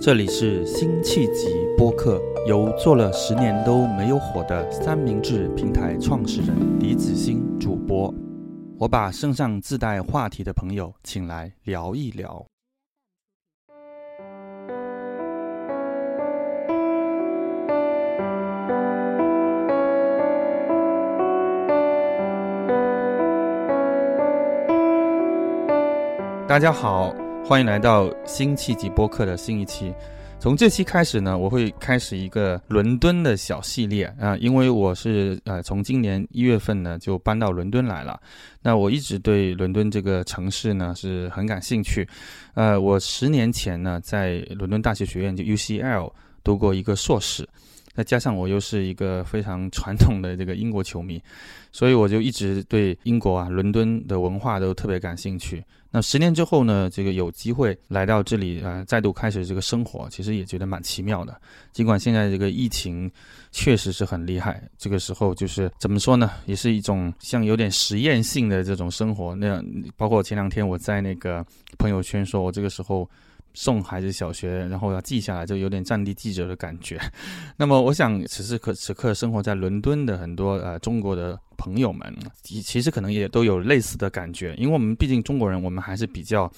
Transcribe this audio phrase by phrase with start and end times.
[0.00, 8.14] 这里是辛弃疾播客，由做了十年都没有火的三明治平台创始人李子欣主播。
[8.78, 12.46] 我把身上自带话题的朋友请来聊一聊。
[26.46, 29.92] 大家好，欢迎来到辛弃疾播客的新一期。
[30.38, 38.20] 从这期开始呢，我会开始一个伦敦的小系列啊，因为我是呃从今年一月份呢就搬到伦敦来了。
[38.62, 42.06] 那我一直对伦敦这个城市呢是很感兴趣。
[42.54, 46.12] 呃，我十年前呢在伦敦大学学院就 UCL
[46.44, 47.48] 读过一个硕士。
[47.98, 51.20] 再加上我又是一个非常传统的这个英国球迷，
[51.72, 55.64] 所以我就一直对英国啊、伦敦的文化都特别感兴趣。
[55.90, 61.40] 那十年之后呢，这个有机会来到这里啊，再度开始这个生活，其实也觉得蛮奇妙的。
[61.72, 63.10] 尽管现在这个疫情
[63.50, 69.34] 确实是很厉害，这个时候就是怎么说呢，也是一种像有点实验性的这种生活。
[69.34, 69.64] 那样，
[69.96, 71.44] 包括前两天我在那个
[71.76, 73.10] 朋友圈说，我这个时候。
[73.54, 76.98] 送孩子小学，然后要记下来，就有点战地记者的感觉。
[77.56, 86.50] 那么，我想此时此刻生活在伦敦的很多呃中国的朋友们，其实可能也都有类似的感觉，因为我们毕竟中国人，我们还是比较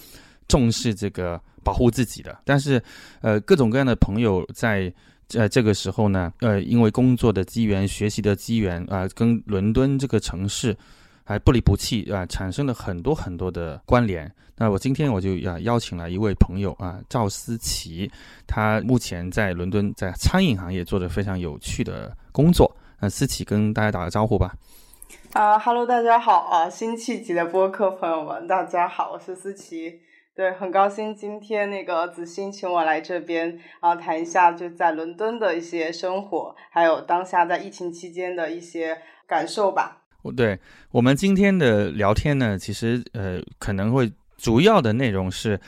[0.47, 2.39] 重视这个保护自己的。
[2.45, 2.83] 但是，
[3.23, 4.93] 呃，各种各样的朋友在
[5.35, 10.77] 呃这个时候呢，呃，因为工作的机缘、学习的机缘啊，跟伦敦这个城市。
[11.23, 14.29] 还不离不弃啊，产生了很多很多的关联。
[14.61, 18.11] 那我今天我就要邀请了一位朋友啊，赵思琪，
[18.47, 22.71] 他目前在伦敦在餐饮行业做的非常有趣的工作。
[23.01, 24.55] 那思琪跟大家打个招呼吧。
[25.33, 29.99] 啊哈喽，大家好啊，辛弃疾的播客朋友们，大家好，我是思琪。
[30.37, 40.03] 对，很高兴今天那个子欣请我来这边啊，谈一下就在伦敦的一些生活，还有当下在疫情期间的一些感受吧。
[40.37, 40.59] 对
[40.91, 45.61] 我们今天的聊天呢，其实呃可能会主要的内容是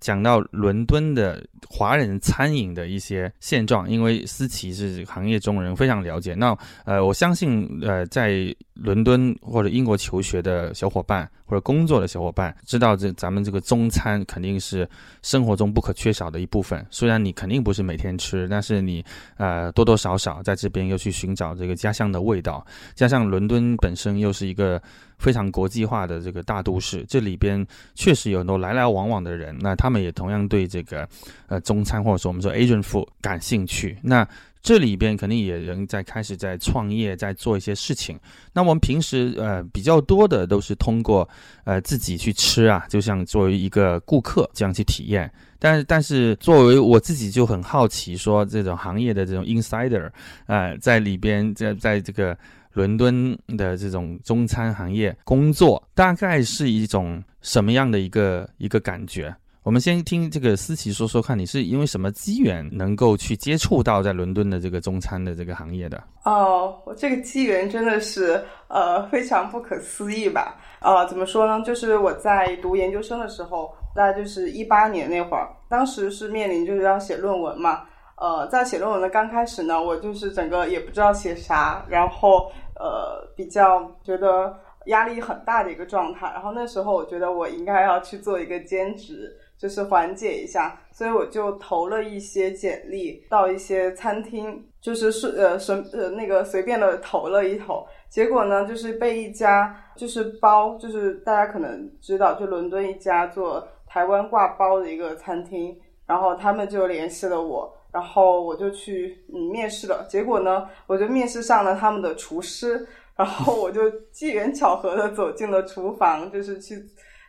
[0.00, 6.34] 讲到伦敦的华人餐饮的一些现状，因为思琪是行业中人，非常了解。
[6.34, 11.28] 那呃我相信呃在伦敦或者英国求学的小伙伴。
[11.48, 14.88] 或者工作的小伙伴知道，这咱们这个中餐肯定是
[15.22, 16.86] 生活中不可缺少的一部分。
[16.90, 19.02] 虽然你肯定不是每天吃，但是你
[19.38, 22.64] 呃多多少少在这边又去寻找这个家乡的味道。
[22.94, 24.80] 加上伦敦本身又是一个
[25.16, 31.08] 非常国际化的这个大都市，这里边确实有很多来来往往的人，那他们也同样对这个
[31.46, 33.96] 呃中餐或者说我们说 Asian food 感兴趣。
[34.02, 34.28] 那
[34.60, 38.18] 这里边肯定也人在开始在创业，在做一些事情。
[38.52, 41.28] 那我们平时呃比较多的都是通过
[41.64, 45.30] 呃自己去吃啊，就像作为一个顾客这样去体验。
[45.60, 50.10] 但但是作为我自己就很好奇，说这种行业的这种 insider
[50.46, 52.36] 啊，在里边在在这个
[52.72, 59.34] 伦敦的这种中餐行业工作，大概是一种什么样的一个一个感觉？
[59.68, 66.02] 我们先听这个思琪说说看，你是因为什么机缘能够去接触到在伦敦的这个中餐的这个行业的？
[66.24, 70.56] 哦，我这个机缘真的是呃非常不可思议吧？
[70.80, 71.62] 呃，怎么说呢？
[71.66, 77.82] 就是我在读研究生的时候，大概就是一八年那会儿，当时是面临就是要写论文嘛。
[78.16, 86.26] 呃，在写论文的刚开始呢，我就是整个也不知道写啥，然后呃比较觉得压力很大的一个状态。
[86.32, 89.30] 然后那时候我觉得我应该要去做一个兼职。
[89.58, 105.76] 就是缓解一下，所以我就投了一些简历到一些餐厅，就是是呃随呃那个随便的投了一投，结果呢就是被一家就是包，就是大家可能知道，就伦敦一家做台湾挂包的一个餐厅，
[106.06, 112.86] 然后他们就联系了我，然后我就去嗯面试了，结果呢我就面试上了他们的厨师，
[113.16, 116.76] 然后我就机缘巧合的走进了厨房，就是去。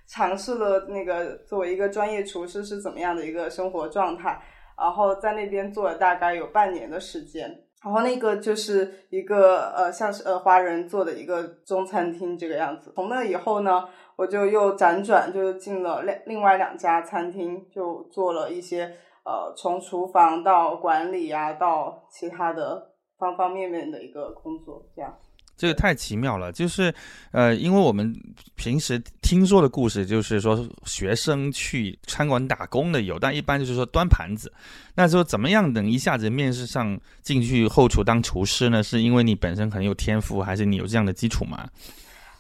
[0.10, 4.42] 尝试了那个作为一个专业厨师是怎么样的一个生活状态，
[4.76, 7.48] 然后在那边做了大概有半年的时间，
[7.84, 12.92] 然后那个就是一个呃像是呃华人做的一个中餐厅这个样子。
[12.96, 18.86] 从那以后呢，我就又辗转就进了另另外两家餐厅，就做了一些
[19.24, 25.16] 呃从厨房到管理啊到其他的方方面面的一个工作这样。
[25.60, 26.94] 这个太奇妙了，就是，
[27.32, 28.16] 呃，因为我们
[28.56, 34.50] 平时听说的故事，就是说学生去餐馆打工的有，但一般就是说端盘子。
[34.96, 38.82] 那说怎么样能一下子面试上进去后厨当厨师呢？
[38.82, 41.68] 是因为你本身很有天赋，还是你有这样的基础吗？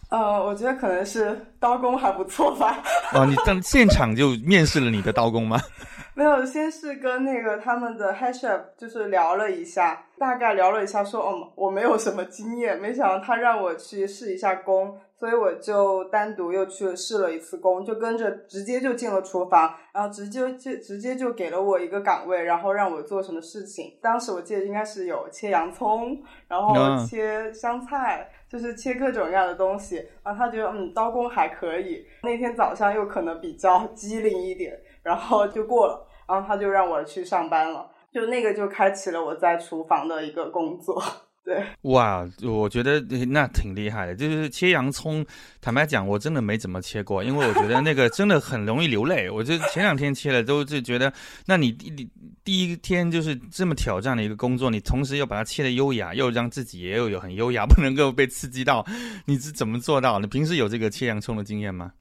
[0.09, 2.81] 呃，我觉得可能是刀工还不错吧。
[3.13, 5.59] 哦，你当 现场就面试了你的刀工吗？
[6.15, 23.97] 没有，先是跟那个他们的 head chef 就是聊了一下，大概聊了一下，说哦，我没有什么经验，没想到他让我去试一下工，所以我就单独又去试了一次工，就跟着直接就进了厨房，然后直接就直接就给了我一个岗位，然后让我做什么事情。
[24.01, 30.03] 当时我记得应该是有切洋葱，然后切香菜，就是切各种各样的东西。
[30.23, 32.05] 然后他觉得嗯，刀工还可以。
[32.23, 36.07] 那天早上又可能比较机灵一点，然后就过了。
[36.27, 41.01] 然后他就让我去上班了，就那个就开启了我在厨房的一个工作。
[41.49, 44.13] 对，哇，我觉得那挺厉害的。
[44.13, 45.25] 就是切洋葱，
[45.59, 49.27] 坦白讲，我真的没怎么切过，因为我觉得那个真的很容易流泪。
[49.27, 51.11] 我就前两天切了，都就觉得，
[51.47, 52.07] 那你第
[52.43, 58.85] 第一天就是这么挑战的一个工作，你同时要把它切的优雅，又让自己也有有很优雅，不能够被刺激到，
[59.25, 60.19] 你是怎么做到？
[60.19, 61.91] 你平时有这个切洋葱的经验吗？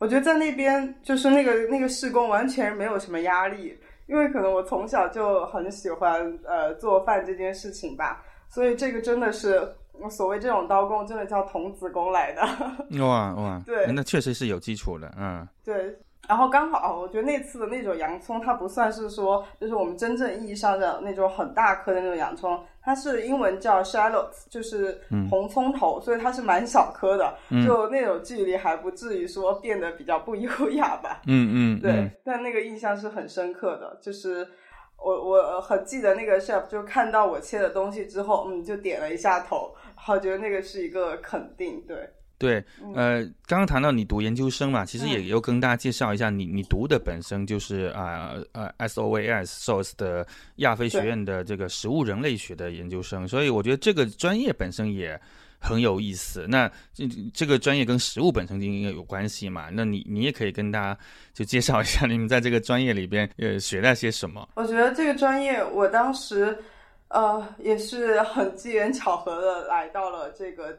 [0.00, 3.78] 我觉得在那边就是那个那个施工完全没有什么压力，
[4.08, 9.74] 因为可能我从小就很喜欢呃做饭这件事情吧，所以这个真的是
[10.10, 12.42] 所谓这种刀工真的叫童子功来的。
[13.04, 15.98] 哇哇，对，那确实是有基础的，嗯，对。
[16.28, 27.34] 然后刚好，我觉得那次的那种洋葱，它不算是说，就是我们真正意义上的那种很大颗的那种洋葱，它是英文叫 shallots，就是红葱头，所以它是蛮小颗的，
[27.64, 31.22] 就那种距离还不至于说变得比较不优雅吧。
[31.26, 34.46] 嗯 嗯，对，但那个印象是很深刻的，就是
[34.98, 42.08] 我我很记得那个 chef 就看到我切的东西之后，嗯，就点了一下头，好觉得那个是一个肯定，对。
[42.40, 42.62] 对，
[42.94, 50.24] 呃，刚刚谈到你读研究生嘛，其实也要跟大家介绍一下，你你读的本身就是啊呃 S O A S Source 的
[50.58, 55.20] 亚非学院的这个食物人类学的研究生，所以我觉得这个专业本身也
[55.58, 56.46] 很有意思。
[56.48, 59.68] 那这这个专业跟食物本身就应该有关系嘛？
[59.72, 60.98] 那你你也可以跟大家
[61.34, 64.48] 就介绍一下你们在这个专业里边呃学了些什么？
[64.54, 66.56] 我觉得这个专业我当时
[67.08, 70.78] 呃也是很机缘巧合的来到了这个。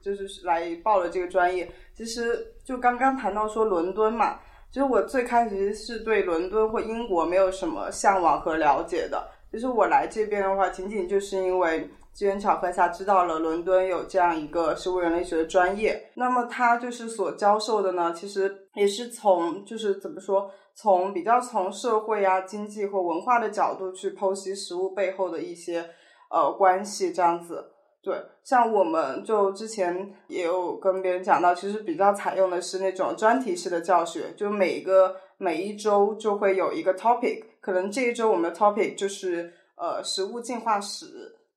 [0.00, 4.38] 就是来报了这个专业，其实就刚刚谈到说伦敦嘛，
[4.70, 9.28] 其实我最开始是对伦敦或英国没有什么向往和了解的。
[9.50, 16.10] 其实我来这边的话，仅仅就是因为机缘巧合下知道了伦敦有这样一个食物人类学的专业。
[16.14, 25.88] 那么他就是所教授的呢，其实也是从就是怎么说，从比较从社会啊、经济或文化的角度去剖析食物背后的一些
[26.30, 27.64] 呃关系，这样子。
[28.02, 41.06] 对，像我们就之前也有跟别人讲到，其实比较采用的是那种专题式的教学，就每个每一周就会有一个 topic，可能这一周我们的 topic 就是呃食物进化史，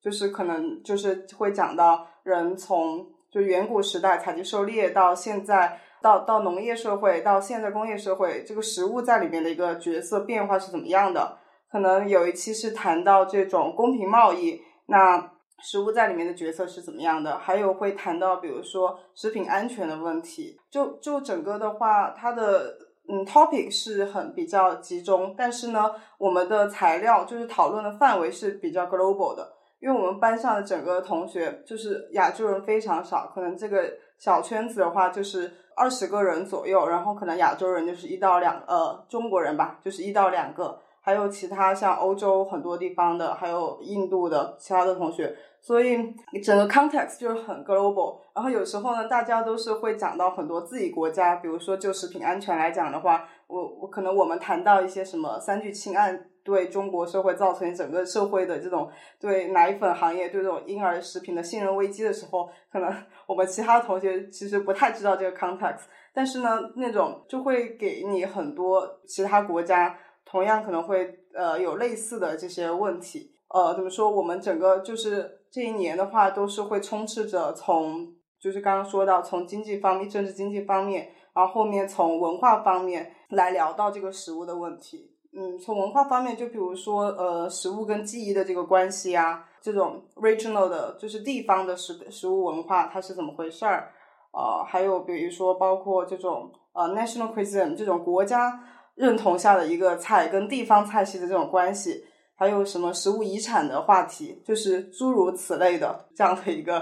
[0.06, 11.40] 就是可能就是会讲到人从就远古时代采集狩猎到现在到到农业社会到现在工业社会，这个食物在里面的一个角色变化是怎么样的？
[11.72, 15.32] 可能有一期是谈到这种公平贸易，那。
[15.64, 17.40] 食物在里面的角色是怎么样的？
[17.40, 20.60] 还有会谈到，比如说食品安全的问题。
[20.70, 22.76] 就就整个的话，它的
[23.08, 29.54] 嗯 topic 是很比较集中，但是呢，我们的材料就是讨论的范围是比较 global 的。
[29.80, 33.84] 因为我们班上的整个同学就是亚洲人非常少，可能这个
[34.18, 40.80] 小圈子的话就是二十个人左右，然后可能亚洲人就是一到两呃中国人吧，就是一到两个。
[41.02, 46.12] 还有其他像欧洲很多地方的，还有印度的其他的同学，所以
[46.44, 48.18] 整个 context 就是很 global。
[48.34, 62.94] 然后有时候呢，大家都是会讲到很多自己国家，比如说就食品安全来讲的话，我我可能我们谈到一些什么三聚氰胺对中国社会造成整个社会的这种对奶粉行业对这种婴儿食品的信任危机的时候，可能
[63.28, 69.98] 我们其他同学其实不太知道这个 context，但是呢，那种就会给你很多其他国家。
[70.28, 74.10] 同样可能会呃有类似的这些问题，呃怎么说？
[74.10, 85.15] 我们整个就是这一年的话，都是会充斥着从就是刚刚说到从经济方面、政治经济方面，然后后面从文化方面来聊到这个食物的问题。
[85.36, 93.92] 嗯，从文化方面，就比如说呃食物跟记忆的这个关系啊，这种 regional 的，就是地方的食食物文化它是怎么回事儿？
[94.32, 98.60] 呃，还有比如说包括这种呃 national cuisine 这种国家。
[98.96, 102.02] 认同下的一个菜跟地方菜系的这种关系，
[102.34, 106.80] 还有什么食物遗产的话题，就是诸如此类的这样的一个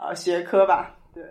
[0.00, 0.92] 呃学科吧。
[1.14, 1.22] 对，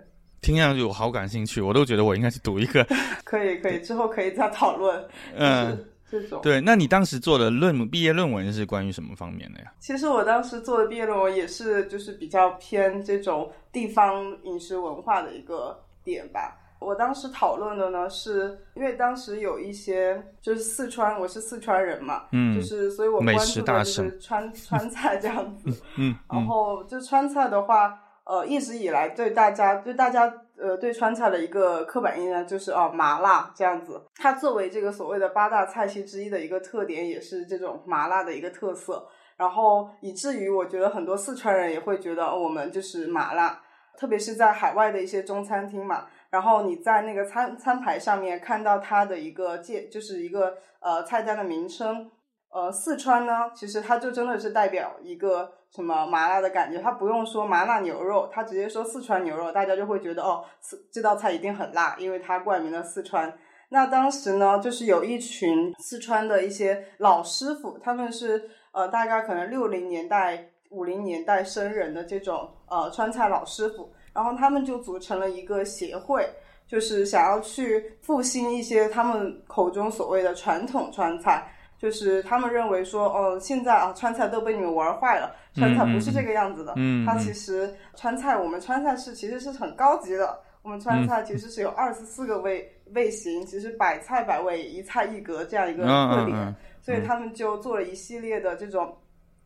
[0.41, 2.81] 听上去我好感兴趣，我都觉得我应该去读一个。
[3.25, 5.05] 可以可以，之后可以再讨论。
[5.35, 5.77] 嗯，
[6.11, 6.59] 这种对。
[6.59, 9.71] 那你当时做的论毕业论文是关于什么方面的呀？
[9.79, 16.57] 其实我当时做的毕业论文也是就是比较偏这种地方饮食文化的一个点吧。
[16.79, 30.27] 我当时讨论的呢，是因为当时有一些就是四川，我是四川人嘛，嗯，就是所以我关注的就是川川菜这样子，嗯， 然后就川菜的话，呃，一直以来对大家对大家
[30.61, 43.59] 呃对川菜的一个刻板印象就是哦麻辣这样子，它作为这个所谓的八大菜系之一的一个特点，也是这种麻辣的一个特色，然后以至于我觉得很多四川人也会觉得我们就是麻辣，
[43.97, 46.05] 特别是在海外的一些中餐厅嘛。
[46.29, 52.09] 然后你在那个餐餐牌上面看到它的一个介，就是一个呃菜单的名称，
[52.49, 60.43] 呃，四川呢，其实它就真的是代表一个什么麻辣的感觉，它不用说麻辣牛肉，它直接说四川牛肉，大家就会觉得哦，
[60.91, 63.33] 这道菜一定很辣，因为它冠名了四川。
[63.69, 73.91] 那当时呢，就是有一群四川的一些老师傅，他们是呃大概可能六零年代、五零年代生人的这种呃川菜老师傅。
[74.13, 76.29] 然后他们就组成了一个协会，
[76.67, 81.49] 就是想要去复兴一些他们口中所谓的传统川菜，
[81.81, 86.73] 就是他们认为说，哦，现在啊，川菜都被你们玩坏了，川菜不是这个样子的。
[86.75, 98.95] 嗯，它其实川菜，我们川菜是其实是很高级的，我们川菜其实是有二十四个味味型，其实百菜百味，一菜一格这样一个特点，所以他们就做了一系列的这种。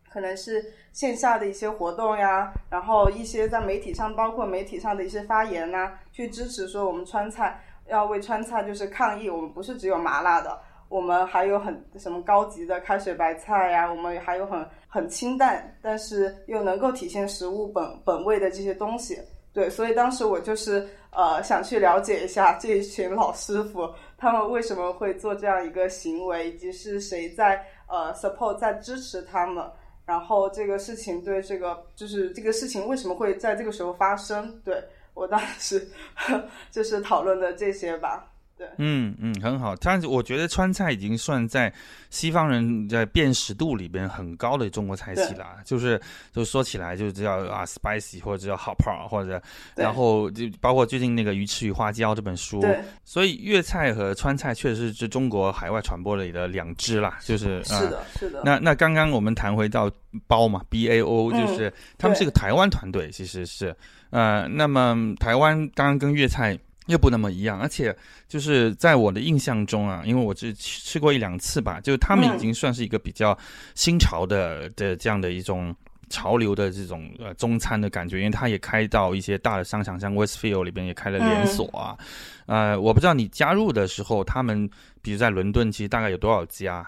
[0.07, 0.63] 可能是
[0.93, 19.19] 线下的一些活动呀，然后一些在媒体上，包括媒体上的一些发言呐，去支持说我们川菜要为川菜就是抗议，我们不是只有麻辣的，我们还有很什么高级的开水白菜呀，我们还有很很清淡，但是又能够体现食物本本味的这些东西。
[19.51, 29.65] 对，所以当时我就是呃想去了解一下这一群老师傅他们为什么会做这样一个行为，以及是谁在呃 support 在支持他们。
[30.05, 34.61] 然后这个事情对这个就是这个事情为什么会在这个时候发生？
[34.63, 34.79] 对
[35.13, 35.87] 我当时
[36.69, 38.31] 就是讨论的这些吧。
[38.57, 39.75] 对，嗯嗯，很好。
[39.75, 41.71] 但是我觉得川菜已经算在
[42.09, 45.57] 西方人在辨识度里边很高的中国菜系了。
[45.65, 45.99] 就是，
[46.31, 49.41] 就说起来就叫啊，spicy 或者叫 hot pot 或者，
[49.75, 52.63] 然后就包括最近那个《鱼翅与花椒》这本书。
[53.03, 57.19] 所以粤菜和川菜确实是中国海外传播里的两支啦。
[57.21, 58.41] 就是 是的，是的。
[58.45, 59.91] 那那刚刚我们谈回到
[60.27, 63.75] 包嘛，B A O，就是他们是个台湾团队，其实是
[64.11, 66.57] 呃，那么台湾刚刚跟粤菜。
[66.87, 67.95] 又不那么一样，而且
[68.27, 73.35] 就是在我的印象中啊，因为我只吃过一两次吧，就他们已经算是一个比较
[73.73, 75.75] 新潮的的这样的一种
[76.09, 81.97] 潮流的这种呃中餐的感觉，因为它也开到一些大的商场，像 Westfield 里边也开了连锁啊。
[82.45, 84.69] 呃，我不知道你加入的时候，他们
[85.01, 86.87] 比如在伦敦，其实大概有多少家？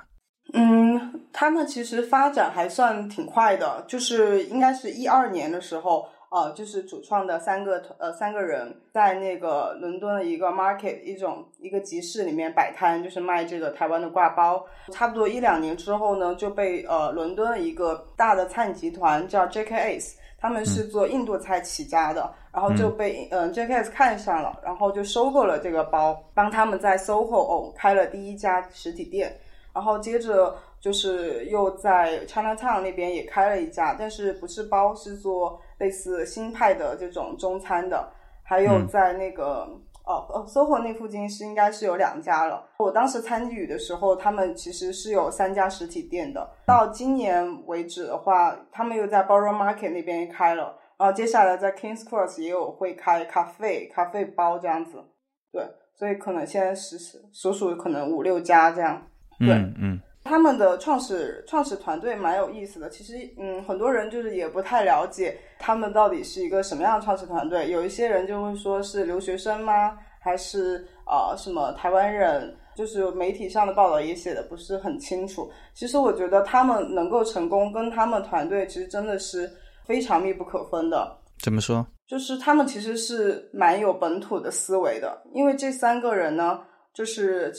[0.54, 6.08] 嗯，他们其实发展还算挺快的，就是应该是一二年的时候。
[6.29, 14.62] 呃，就是主创的三个呃三个人在那个伦敦的一个 market 一种一个集市里面摆摊，就是卖这个台湾的挂包。
[14.91, 29.34] 差不多一两年之后呢，就被呃伦敦的一个大的餐饮集团叫 JKS，他们是做印度菜起家的，然后就被嗯 JKS 看上了，然后就收购了这个包，帮他们在 SOHO 哦开了第一家实体店，
[29.74, 35.57] 然后接着就是又在 Chinatown 那边也开了一家，但是不是包，是做。
[35.79, 38.12] 类似新派的这种中餐的，
[38.43, 39.67] 还有在那个
[40.05, 42.67] 哦哦，SOHO 那附近是应该是有两家了。
[42.77, 46.50] 我当时参与的时候，他们其实是有三家实体店的。
[46.65, 55.03] 到今年为止的话，他们又在 Borough Market 那边开了，然后接下来在 Kings Cross 也有会开咖啡咖啡包这样子。
[55.51, 55.63] 对，
[55.96, 56.98] 所以可能现在是
[57.31, 59.01] 数数可能五六家这样。
[59.39, 60.00] 对，嗯。
[60.27, 67.72] 他们的创始创始团队蛮有意思的，其实嗯，很多人就是也不太了解他们到底是一个什么样的创始团队。
[67.72, 69.98] 有一些人就会说是留学生吗？
[70.19, 72.55] 还是啊什么台湾人？
[72.75, 75.50] 就是媒体上的报道也写的不是很清楚。
[75.74, 79.50] 其实我觉得他们能够成功，跟他们团队其实真的是
[79.86, 81.17] 非常密不可分的。
[81.41, 81.84] 怎么说？
[82.05, 86.60] 就是他们其实是蛮有本土的思维的，因为这三个人呢，
[86.93, 87.51] 就是。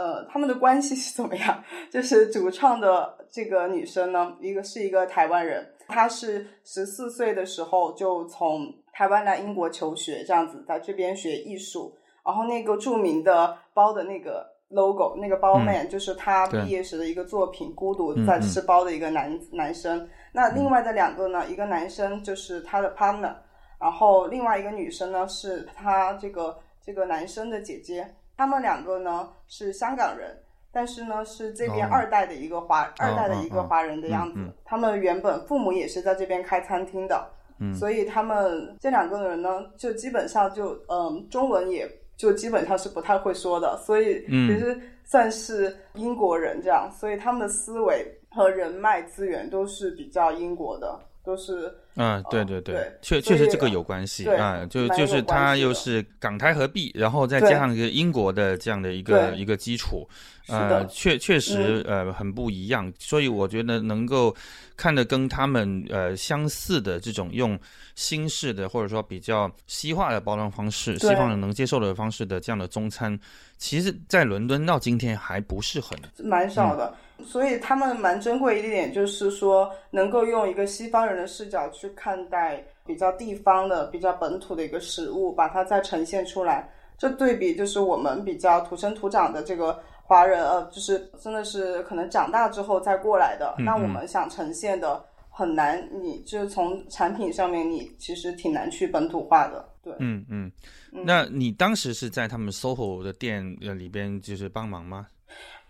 [0.00, 1.62] 呃，他们的关系是怎么样？
[1.92, 11.94] 就是主唱的这个女生呢，一个是一个台湾人，她是十四岁的时候就从台湾来英国求学，这样子在这边学艺术。
[12.24, 20.08] 然后那个著名的包的那个 logo，那个包 man 就是他毕业时的一个作品，孤独在吃包的一个男男生。
[20.32, 23.34] 那另外的两个呢，一个男生就是他的 partner，
[23.78, 28.08] 然后另外一个女生呢是他这个这个男生的姐姐。
[28.40, 30.34] 他们两个呢是香港人，
[30.72, 34.40] 但是呢是这边二代的一个华二代的一个华人的样子。
[34.64, 37.30] 他们原本父母也是在这边开餐厅的，
[37.78, 50.98] 所以他们这两个人呢就基本上就嗯中文也就基本上是不太会说的，所以其实算是英国人这样，所以他们的思维和人脉资源都是比较英国的，
[51.30, 51.72] 都是。
[51.96, 60.08] 嗯，对对对，确确实这个有关系啊，就就是它又是港台合璧，然后再加上一个英国的这样的一个一个基础，
[60.48, 64.34] 呃，确确实呃很不一样，所以我觉得能够
[64.76, 67.58] 看的跟他们呃相似的这种用
[67.96, 73.18] 新式的或者说比较西化的包装方式，西方人能接受的方式的这样的中餐，
[73.58, 76.94] 其实，在伦敦到今天还不是很蛮少的。
[77.24, 86.68] 所以他们蛮珍贵一点，就是说能够用一个西方人的视角去看待比较地方的、比较本土的一个食物，把它再呈现出来。
[86.98, 93.54] 这对比就是我们比较土生土长的这个华人，呃，就是真的是可能长大之后再过来的。
[93.58, 99.66] 那我们想呈现的很难，你就是从产品上面，你其实挺难去本土化的。
[99.82, 100.52] 对，嗯嗯。
[100.90, 105.06] 那你当时是在他们 SOHO 的店里边就是帮忙吗？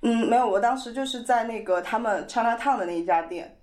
[0.02, 3.57] 嗯，没有，我当时就是在那个他们 China Town 的那一家店，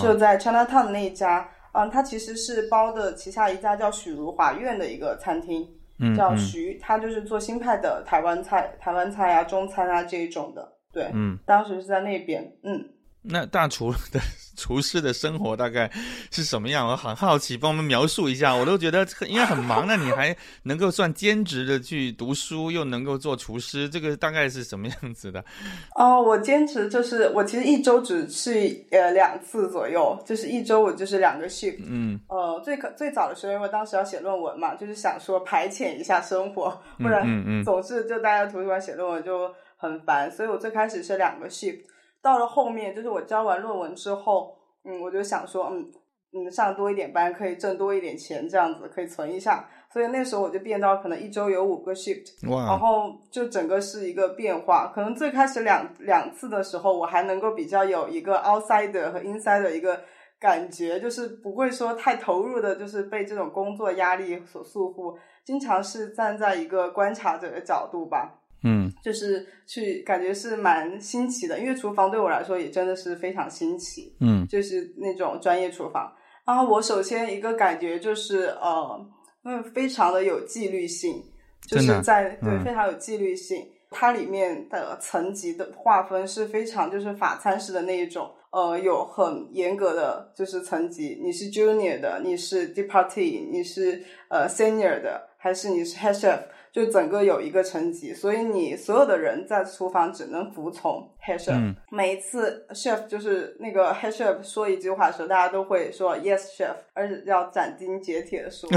[0.00, 5.68] 就在 China Town 的那一家，嗯，它其实是包的旗下一家叫许如华苑的一个餐厅，
[6.16, 12.88] 叫徐，他就是做新派的台湾菜、台湾菜啊、中餐啊这一种的，对，嗯，当时是在那边，嗯。
[13.22, 14.20] 那大厨的
[14.56, 15.90] 厨师的生活大概
[16.30, 16.86] 是什么样？
[16.86, 18.54] 我很好奇，帮我们描述一下。
[18.54, 25.42] 我都觉得应该很忙那，你还能够算兼职的去读书，又能够做厨师，这个大概是什么样子的？
[25.94, 31.78] 哦，我兼职就是我其实一周只去呃两次左右，就是一周我就是两个 shift。
[31.86, 37.24] 嗯，呃，最可最早的时候，因为当时要写论文嘛，就是想说排遣一下生活，不然
[37.64, 41.78] 总是就待在图书馆写论文就很烦，所以我最开始是两个 shift。
[42.22, 45.90] 到了后面，就是我交完论文之后，嗯，我就想说，嗯
[46.34, 49.68] 嗯，上多一点班可以挣多一点钱，这样子可以存一下。
[49.92, 54.90] 所以那时候我就变到可能一周有五个 shift，然后就整个是一个变化。
[54.94, 60.00] 可能最开始两两次的时候，我还能够比较有一个 outsider 和 inside 的一个
[60.40, 68.41] 感觉，就是不会说太投入的，就是被这种工作压力所束缚，经常是站在一个观察者的角度吧。
[68.64, 74.14] 嗯，就是去感觉是蛮新奇的，因为厨房对我来说也真的是非常新奇。
[74.20, 76.12] 嗯，就是那种专业厨房。
[76.44, 79.06] 然后我首先一个感觉就是呃，
[79.44, 81.22] 嗯，非常的有纪律性，
[81.68, 83.66] 就是在对非常有纪律性。
[83.94, 96.38] 它里面的层级的划分是非常就是法餐式的那一种，呃，有很严格的就是层级，你是 junior 的，你是 departee，你是呃 senior 的，还是你是 head chef。
[96.72, 101.74] 就整个有一个层级，所以你所有的人在厨房只能服从 head chef。
[101.90, 108.70] 每一次 chef 就是那个 head chef 说一句话的时候，大家都会说 yes chef，而且要斩钉截铁的说。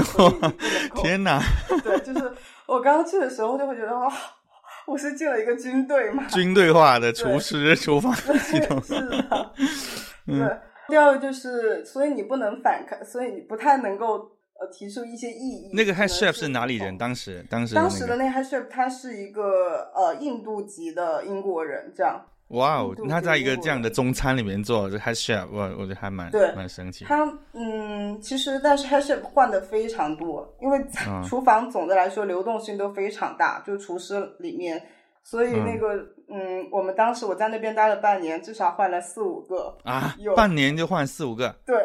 [0.96, 1.40] 天哪！
[1.82, 2.30] 对，就是
[2.66, 4.12] 我刚刚去的时候就会觉得，哇，
[4.86, 6.22] 我是进了一个军队嘛。
[6.28, 8.78] 军队化的厨师厨房系统。
[8.82, 9.52] 是的。
[10.26, 10.58] 对。
[10.88, 14.35] 第二个就是，所以你不能反抗，所以你不太能够。
[14.58, 15.70] 呃，提出一些异议。
[15.74, 16.96] 那个 head chef 是哪里人？
[16.96, 22.24] 当时，当时，当时的那 head chef 他是一个呃印度籍的英国人，这样。
[22.50, 27.04] 哇哦，他在一个这样的中餐里面做这 head chef，我我觉得还蛮对，蛮神奇。
[27.04, 30.80] 他嗯，其实但是 head chef 换的非常多，因为
[31.28, 34.80] 厨房总的来说流动性都非常大，就厨师里面，
[35.22, 35.96] 所以那个
[36.28, 41.52] 嗯，我们当时我在那边待了半年，至少换了四五个啊，半年就换四五个。
[41.66, 41.76] 对，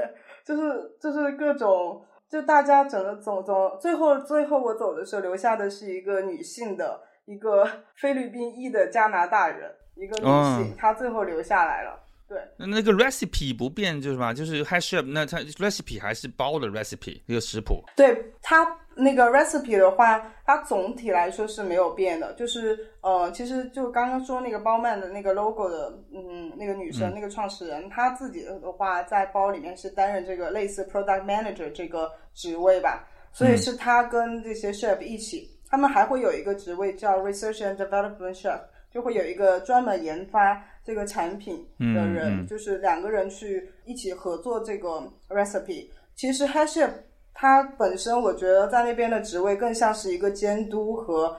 [0.45, 2.01] 就是就是各种。
[2.31, 7.67] 就大家整个走走，最后最后我走的时候，留下的是一个女性的一个
[7.99, 10.23] 菲律宾裔的加拿大人，一个女
[10.55, 11.99] 性，她最后留下来了。
[12.27, 14.33] 对，那那个 recipe 不变就是嘛？
[14.33, 17.83] 就是 h a s h chef，那它 recipe 还是包的 recipe 一个食谱。
[17.95, 18.65] 对它。
[19.01, 38.59] 那个 recipe 的话，它总体来说是没有变的，就是呃，其实就刚刚说那个包曼的那个 logo 的，嗯，那个女生，那个创始人，她自己的话在包里面是担任这个类似 product manager 这个职位吧，所以是她跟这些 chef 一起，他们还会有一个职位叫 research and development chef，
[38.93, 45.89] 就会有一个专门研发这个产品的人，就是两个人去一起合作这个 recipe。
[46.15, 46.91] 其实 head chef。
[47.33, 51.35] 他本身，我觉得在那边的职位更像是一个监督和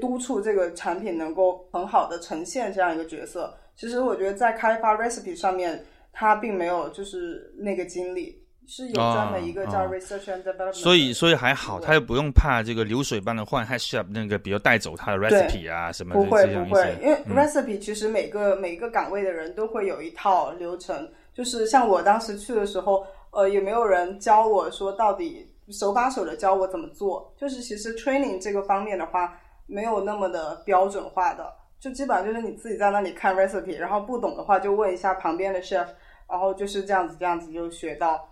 [0.00, 3.54] 督促这个产品能够很好的呈现这样一个角色。
[3.74, 5.82] 其实我觉得在开发 recipe 上面，
[6.12, 10.72] 他并没有就是那个经历，是有专门一个叫 research and development。
[10.72, 23.06] 所以，所以还好，他又不用怕这个流水般的换 head chef 那个，比如带走他的 recipe 啊什么不会不会，因为 recipe 其实每个每个岗位的人都会有一套流程，就是像我当时去的时候。
[23.36, 27.34] 呃，也没有人教我说到底手把手的教我怎么做。
[27.36, 35.86] 就是其实 training 这个方面的话，没有那么的标准化的，就基本上就是你自己在那里看 recipe，然后不懂的话就问一下旁边的 chef，
[36.28, 38.26] 然后就是这样子这样子就学到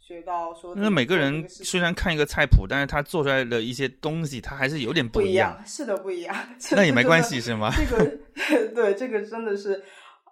[0.00, 0.74] 学到说。
[0.74, 5.56] 那每个人虽然看一个菜谱，但是他做出来的一些东西，他还是有点不一样。
[5.64, 6.34] 是的，不一样。
[6.72, 7.70] 那也没关系是吗？
[7.76, 8.18] 这个
[8.74, 9.82] 对，这个真的是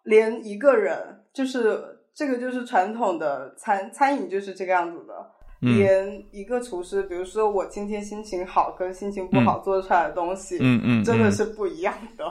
[0.04, 5.14] 连一个人，就是这个就是传统的餐餐饮就是这个样子的。
[5.60, 12.30] 连一个厨师，比如说我今天心情好跟心情不好做出来的东西，嗯嗯，真的是不一样的。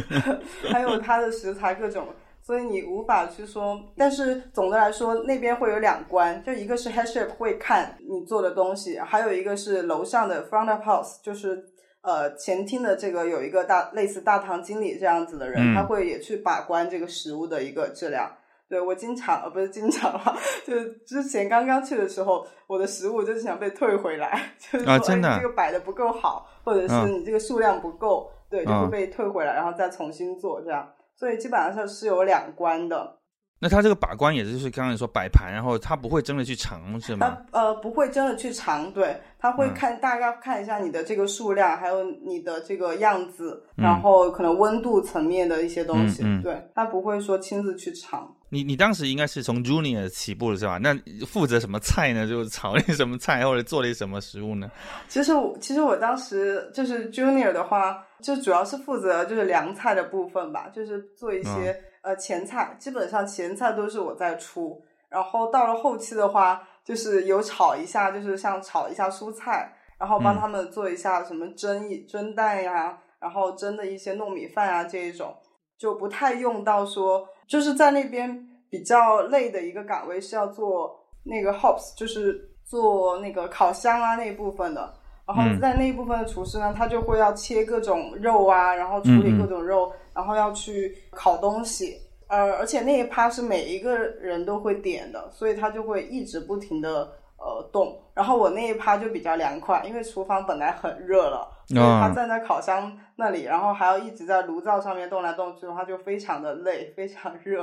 [0.70, 2.06] 还有它的食材各种，
[2.42, 3.80] 所以你无法去说。
[3.96, 11.64] 但是总的来说，那边会有两关，就一个是 head chef 会看你做的东西，还有一个是楼上的 front of house，就是
[12.02, 18.30] 呃前厅的这个有一个大类似大堂经理这样子的人，他会也去把关这个食物的一个质量。
[18.70, 30.88] 对我经常呃不是经常了，就是之前刚刚去的时候，我的食物就是想被退回来， 就是说真的这个摆的不够好，或者是你这个数量不够，对，就会被退回来，然后再重新做这样。
[31.16, 33.16] 所以基本上是有两关的。
[33.62, 37.36] 那他这个把关也就是刚才说摆盘，然后他不会真的去尝是吗？
[37.50, 48.34] 呃，不会真的去尝，对他会看大概看一下你的这个数量，还有你的这个样子，然后可能温度层面的一些东西，对他不会说亲自去尝。
[48.52, 50.76] 你你当时应该是从 junior 起步的是吧？
[50.78, 50.92] 那
[51.24, 52.26] 负责什么菜呢？
[52.26, 54.68] 就炒了什么菜，或者做了什么食物呢？
[55.08, 64.82] 其实我其实我当时就是 junior 的话，就主要是负责就是凉菜的部分吧，就是做一些呃前菜，基本上前菜都是我在出。
[65.08, 75.36] 然后到了后期的话，就是有炒一下，就是像炒一下蔬菜，然后帮他们做一下什么蒸一蒸蛋呀，然后蒸的一些糯米饭啊这一种，
[75.78, 77.28] 就不太用到说。
[77.50, 84.94] 就是在那边比较累的一个岗位是要做那个 hops，就是做那个烤箱啊那一部分的。
[85.26, 91.96] 然后在那一部分的厨师呢，他就会要切各种肉啊，然后处理各种肉，然后要去烤东西。
[92.28, 97.10] 呃，而且那一趴是每一个人都会点的，所以他就会一直不停的。
[97.42, 107.62] 呃，动，然后我那一趴就比较凉快，因为厨房本来很热了，所以他站在烤箱那里，然后还要一直在炉灶上面动来动去的话，就非常的累，非常热。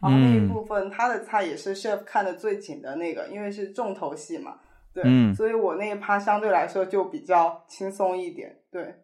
[0.00, 4.54] 然后那一部分他的菜也是 chef 看的最紧的那个，因为是重头戏嘛，
[4.94, 8.94] 对，所以我那一趴相对来说就比较轻松一点，对。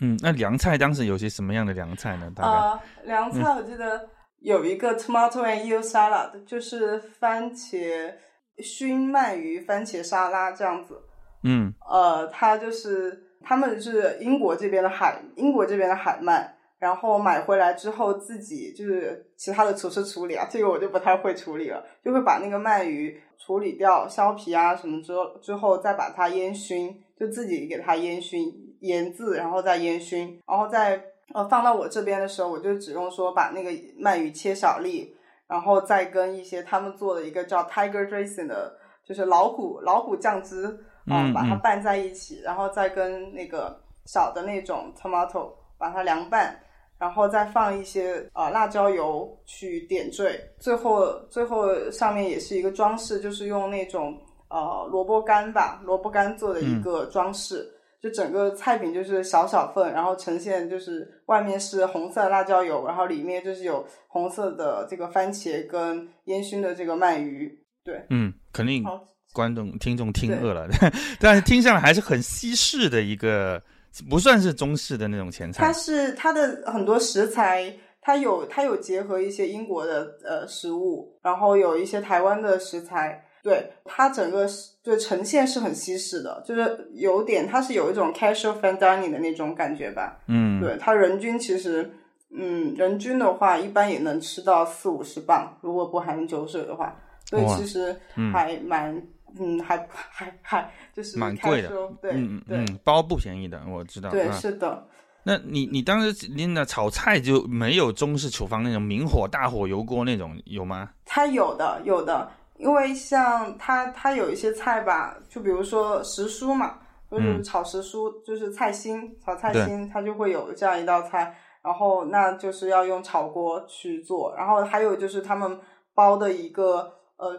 [0.00, 2.32] 嗯，那凉菜当时有些什么样的凉菜呢？
[2.36, 8.14] 啊，凉菜我记得有一个 tomato and eel salad，就是番茄。
[8.60, 11.00] 熏鳗鱼番茄沙拉这样子，
[11.44, 16.44] 嗯，呃，它就是他们是英国这边的海，英国这边的海鳗，
[16.78, 31.00] 然后买回来之后自己就是其他的厨师处理啊，这个我就不太会处理了，就会把那个鳗鱼处理掉，削皮啊什么之后之后再把它烟熏，就自己给它烟熏腌制，然后再烟熏，然后再
[31.32, 33.70] 呃放到我这边的时候，我就只用说把那个
[34.02, 35.14] 鳗鱼切小粒。
[35.48, 40.66] 然后再跟一些他们做的一个叫 Tiger Dressing 的，就是老虎老虎酱汁
[41.06, 46.54] 啊，把它拌在一起，然后再跟那个小的那种 tomato 把它凉拌，
[46.98, 54.14] 然后再放一些呃辣椒油去点缀，最后最后上面也是一个装饰，就是用那种
[54.48, 57.66] 呃萝卜干吧，萝卜干做的一个装饰。
[58.00, 67.58] 就整个菜品就是小小份，然后呈现就是外面是红色辣椒油，然后里面就是有红色的这个番茄跟烟熏的这个鳗鱼。
[67.82, 68.84] 对，嗯，肯定
[69.34, 70.68] 观众听众听饿了，
[71.18, 73.60] 但是听上来还是很西式的一个，
[74.08, 75.64] 不算是中式的那种前菜。
[75.66, 83.24] 它是它的很多食材，它有它有结合一些英国的呃食物，然后有一些台湾的食材。
[83.42, 84.46] 对它整个
[84.82, 90.18] 就呈现是很西式的，就是有点它是有一种 casual fine dining 的那种感觉吧。
[90.26, 91.90] 嗯，对它人均其实，
[92.30, 96.94] 嗯，人均的话一般也能吃到四五十磅，如果不含酒水的话，
[97.26, 97.98] 所以其实
[98.32, 99.00] 还蛮，
[99.38, 99.76] 嗯，还
[100.10, 101.68] 还还就是蛮贵的。
[102.02, 104.10] 对，嗯嗯，包不便宜的，我知道。
[104.10, 104.86] 对，是的。
[105.24, 110.90] 那你你当时拎的炒菜就没有中式厨房那种明火大火油锅那种有吗？
[111.04, 112.30] 它有的，有的。
[112.58, 116.78] 因为像它，它有一些菜吧，就比如说时蔬嘛，
[117.10, 121.34] 就是炒时蔬，就是菜心，炒菜心，它就会有这样一道菜。
[121.62, 124.34] 然后那就是要用炒锅去做。
[124.36, 125.58] 然后还有就是他们
[125.94, 127.32] 包的一个呃，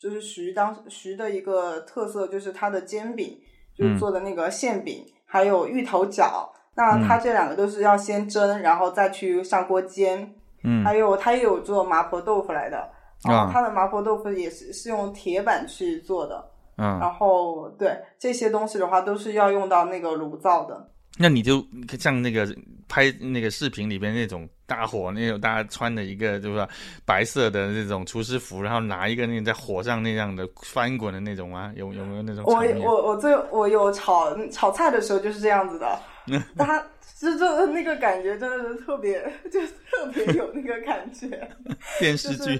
[0.00, 3.38] 就是徐当徐的一个特色，就是它的煎饼，
[3.76, 6.48] 就是做的那个馅饼，还有芋头饺。
[6.76, 10.34] 那它这两个都是要先蒸，然后再去上锅煎。
[10.64, 12.90] 嗯，还有它也有做麻婆豆腐来的。
[13.24, 16.44] 啊，它的麻婆豆腐也是是用铁板去做的，
[16.76, 20.88] 嗯，然后对这些东西的话，都是要用到那个炉灶的。
[21.20, 21.60] 那你就
[21.98, 22.46] 像那个
[22.88, 26.68] 拍那个视频里边那种大火那种，大家穿的一个就是吧
[27.04, 32.78] 白色的那种厨师服，然后拿一个那个在火上那样的翻滚的那种啊，有有没有那种我场面？
[32.78, 35.98] 我我最我有炒炒菜的时候就是这样子的，
[36.56, 36.80] 他
[37.20, 41.28] 就就那个感觉真的是特别，就特别有那个感觉。
[41.98, 42.56] 电视剧，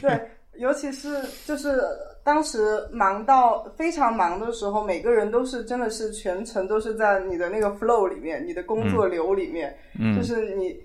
[0.00, 1.82] 对，尤其是就是
[2.24, 10.76] 当时忙到非常忙的时候，每个人都是真的是全程都是在你的那个 flow 里面，你的工作流里面，嗯就是你。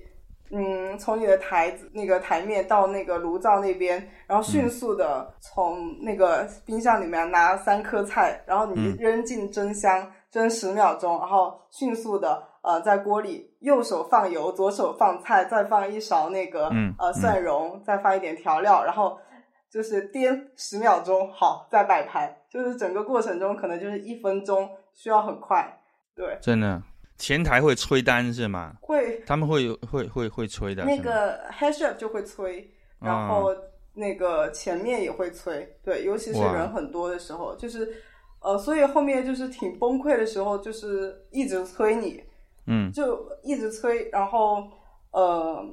[0.51, 19.17] 嗯，从你的台子那个台面到那个炉灶那边，然后迅速的从那个冰箱里面拿三颗菜，然后你扔进蒸箱，蒸十秒钟，然后迅速的呃在锅里右手放油，左手放菜，再放一勺那个嗯呃蒜蓉，再放一点调料，然后
[19.69, 25.79] 就是颠十秒钟，好再摆盘，就是整个过程中可能就是一分钟，需要很快，
[26.15, 26.81] 对，真的
[27.17, 28.73] 前台会催单是吗？
[28.81, 32.67] 会他们会有会会会催的，那个？head chef 就会催，
[32.99, 33.55] 然后
[33.93, 37.93] 那个前面也会催，对，尤其是人很多的时候，就是
[38.41, 42.23] 呃，所以后面就是挺崩溃的时候，就是一直催你，
[42.67, 44.63] 嗯就一直催，然后
[45.11, 45.63] 呃，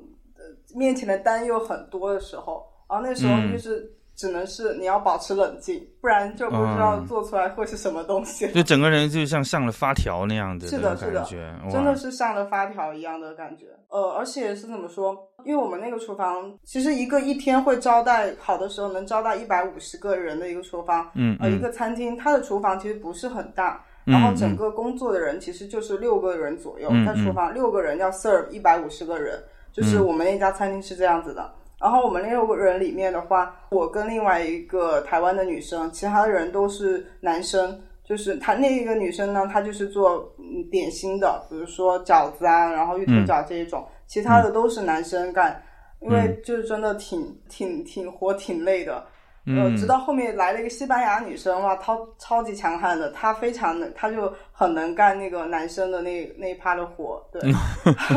[0.74, 8.50] 面前的单又很多的时候，然后那时候嗯就是只能是你要保持冷静，不然就不知道嗯做出来会是什么东西。
[8.52, 11.24] 就整个人就像上了发条那样子是的是的
[11.70, 13.66] 真的是上了发条一样的感觉。
[13.88, 15.14] 呃，而且是怎么说？
[15.44, 31.52] 因为我们那个厨房，其实一个一天会招待，好的时候能招待一百五十个人的一个厨房，呃，嗯呃一个餐厅，它的厨房其实不是很大，嗯然后整个工作的人其实就是六个人左右，嗯在厨房六个人要 serve 一百五十个人，就是我们那家餐厅是这样子的。
[31.80, 37.80] 然后我们那六个人里面的话，我跟另外一个台湾的女生，其他的人都是男生。
[38.04, 45.62] 就是她那一个女生呢，她就是做嗯点心的，比如说饺子啊，然后芋头饺这一种，其他的都是男生干，
[46.00, 49.06] 因为就是真的挺挺挺活挺累的。
[49.44, 57.42] 呃，直到后面来了一个西班牙女生，哇，超超级强悍的，她非常能，她就很能干那个男生的那那一趴的活，对。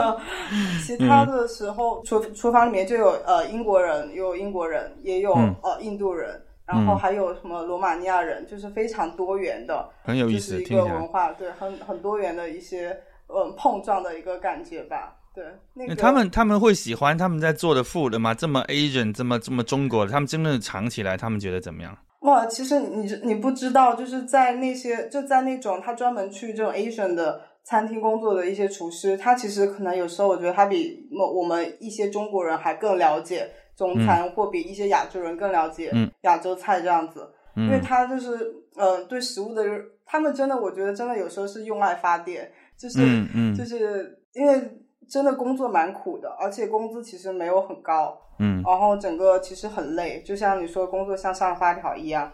[0.85, 5.33] 其他的时候，厨厨房里面就有呃英国人，有英国人，也有、
[5.63, 10.77] 呃印度人，然后还有什么罗马尼亚人，就是非常多元的，很有意思，就是一。
[10.77, 12.95] 个文化，对，很很多元的一些
[13.27, 15.43] 嗯碰撞的一个感觉吧，对。
[15.73, 18.33] 那个他们他们会喜欢他们在做的 food 吗？
[18.33, 21.95] 这么 Asian，这么这么中国的，他们真的尝起来，他们觉得怎么样？
[22.21, 39.63] 哇，其实你你不知道，就是在那些就在那种他专门去这种 Asian 的餐厅工作的一些厨师，他其实可能有时候我觉得他比我我们一些中国人还更了解中餐，或比一些亚洲人更了解嗯亚洲菜这样子，因为嗯他就是呃对食物的，
[40.03, 44.59] 他们真的我觉得真的有时候是用爱发电，就是、嗯嗯就是因为
[45.07, 48.61] 真的工作蛮苦的，而且工资其实没有很高，嗯。
[48.65, 52.31] 然后整个其实很累，就像你说工作像上发条一样，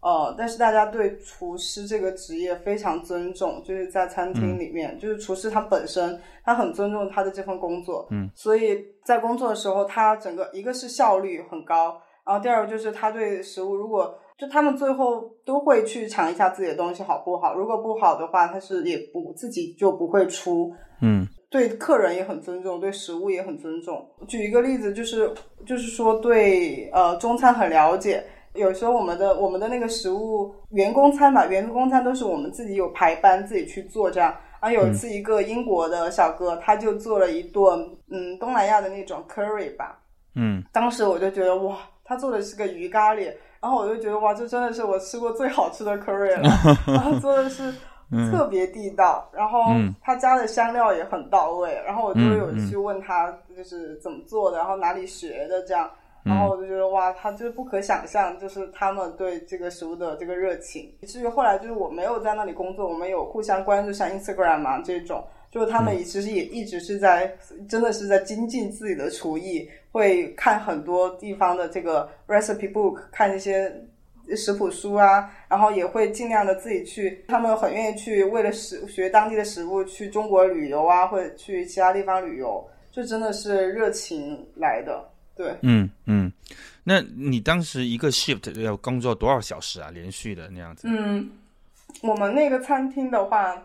[0.00, 14.18] 呃，但是大家对厨师这个职业非常尊重，就是在餐厅里面，就是厨师他本身他很尊重他的这份工作，嗯，所以在工作的时候，他整个一个是效率很高，然后第二个就是他对食物如果。
[14.38, 24.08] 就他们最后都会去尝一下自己的东西好不好，如果不好的话，他是也不自己就不会出，嗯对客人也很尊重，对食物也很尊重。
[24.26, 25.30] 举一个例子，就是
[25.66, 34.34] 就是说对呃中餐很了解，有时候我们的我们的那个食物员工餐嘛，员工餐都是我们自己有排班自己去做这样。
[34.62, 39.98] 然后有一次一个英国的小哥，他就做了一顿嗯东南亚的那种 curry 吧，
[40.34, 40.64] 嗯。
[40.72, 46.48] 当时我就觉得哇，他做的是个鱼咖喱，然后我就觉得哇，这真的是我吃过最好吃的 curry 了，
[46.86, 47.74] 然后做的是
[48.30, 55.90] 特别地道，然后嗯他加的香料也很到位，然后我就有去问他就是怎么做的，然后哪里学的这样。
[56.24, 60.88] 然嗯后我就觉得哇，他就是不可想象，就是他们对这个食物的这个热情。
[61.00, 67.36] 以至于后来就是我没有在那里工作，我们有互相关注，像 Instagram 嘛这种，就是他嗯们也其实也一直是在
[67.68, 73.74] 真的是在精进自己的厨艺，会看很多地方的这个 recipe book，看一些
[74.36, 85.08] 食谱书啊，然后也会尽量的自己去，他们很愿意去为了食学当地的食物去中国旅游啊，或者去其他地方旅游，就真的是热情来的。
[85.34, 86.30] 对，嗯嗯，
[86.84, 89.90] 那你当时一个 shift 要工作多少小时啊？
[89.90, 90.86] 连续的那样子？
[90.88, 91.30] 嗯，
[92.02, 93.56] 我们那个餐厅的话，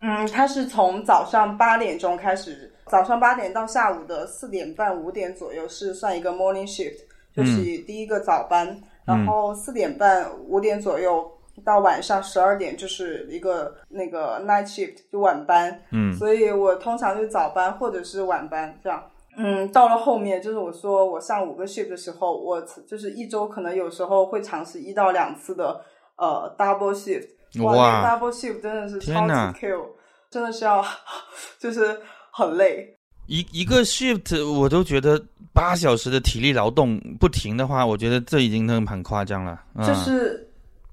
[0.00, 6.98] 嗯，它是从早上八点钟开始，早上八点到下午的四点半五点左右是算一个 morning shift，
[7.32, 11.30] 就是第一个早班，然后四点半五点左右
[11.64, 19.02] 到晚上十二点就是一个那个 night shift 就晚班，嗯所以我通常就早班或者是晚班这样。
[19.36, 25.80] 嗯，到了后面就是我说我上五个 shift 的时候，我就是一周可能有时候会尝试一到两次的
[26.16, 27.28] 呃 double shift。
[27.62, 29.86] 哇，double shift 真的是超级 kill，
[30.30, 30.82] 真的是要
[31.58, 32.00] 就是
[32.32, 32.98] 很累。
[33.26, 39.62] 一一个 shift 我都觉得八小时的体力劳动不停的话，我觉得这已经很很夸张了。
[39.74, 40.50] 嗯、就是，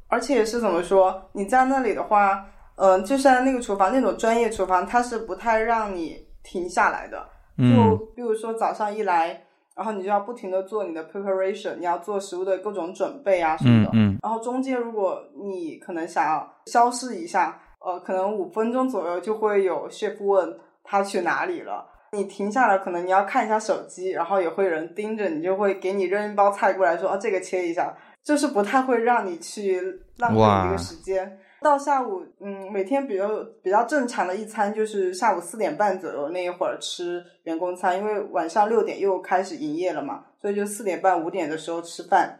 [0.07, 1.29] 而且是怎么说？
[1.33, 7.17] 你在那里的话，嗯、就像那个厨房那种专业厨房，它是不太让你停下来的。
[7.57, 9.43] 就嗯比如说早上一来，
[9.75, 13.89] 然后你就要不停的做你的 preparation，你要做食物的各种准备啊什么的。
[13.93, 21.85] 嗯嗯然后中间如果你可能想要消失一下，呃，可能五分钟左右就会有 shift 问他去哪里了。
[22.11, 29.81] 你停下来，可能你要看一下手机，然后也会有人盯着你，就会给你扔一包菜过来说，啊，这个切一下，就是不太会让你去
[30.17, 31.39] 浪费哇你这个时间。
[31.61, 33.27] 到下午，嗯，每天比较
[33.61, 42.39] 比较正常的一餐就是下午四点半左右那一会儿吃员工餐，因为晚上六点又开始营业了嘛，所以就四点半五点的时候吃饭。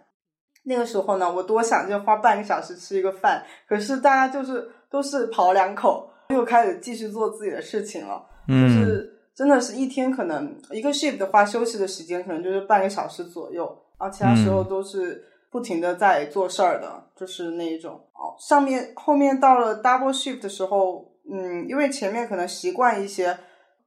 [0.64, 13.64] 那个时候呢，我多想就花半个小时吃一个饭，可是大家就是都是跑两口，又开始继续做自己的事情了，就嗯是真的是一天可能一个 shift 的话，休息的时间可能就是半个小时左右，
[13.98, 17.94] 然后其他时候都是不停的在做事儿的，就是那一种。
[18.14, 23.40] 哦，上面后面到了 double shift 的时候，嗯，因为前面可能习惯一些，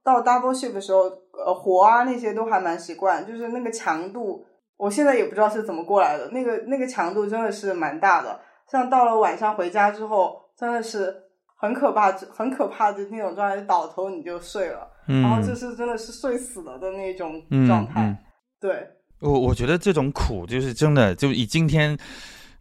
[0.03, 1.01] 到 double shift 的时候，
[1.45, 4.43] 呃，活啊那些都还蛮习惯，就是那个强度，
[4.75, 8.39] 我现在也不知道是怎么过来的，那个那个强度真的是蛮大的。
[8.67, 11.15] 像到了晚上回家之后，真的是
[11.55, 18.01] 很可怕，很可怕的那种状态，倒头你就睡了，然后嗯就是真的是睡死了的那种嗯状态。
[18.01, 18.17] 嗯
[18.59, 18.87] 对，
[19.19, 21.97] 我我觉得这种苦就是真的，就以今天，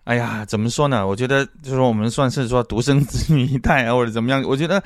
[0.04, 1.06] 哎呀，怎么说呢？
[1.06, 4.82] 我觉得就是说我们算是说独生子女一代啊，或者怎么样，我觉得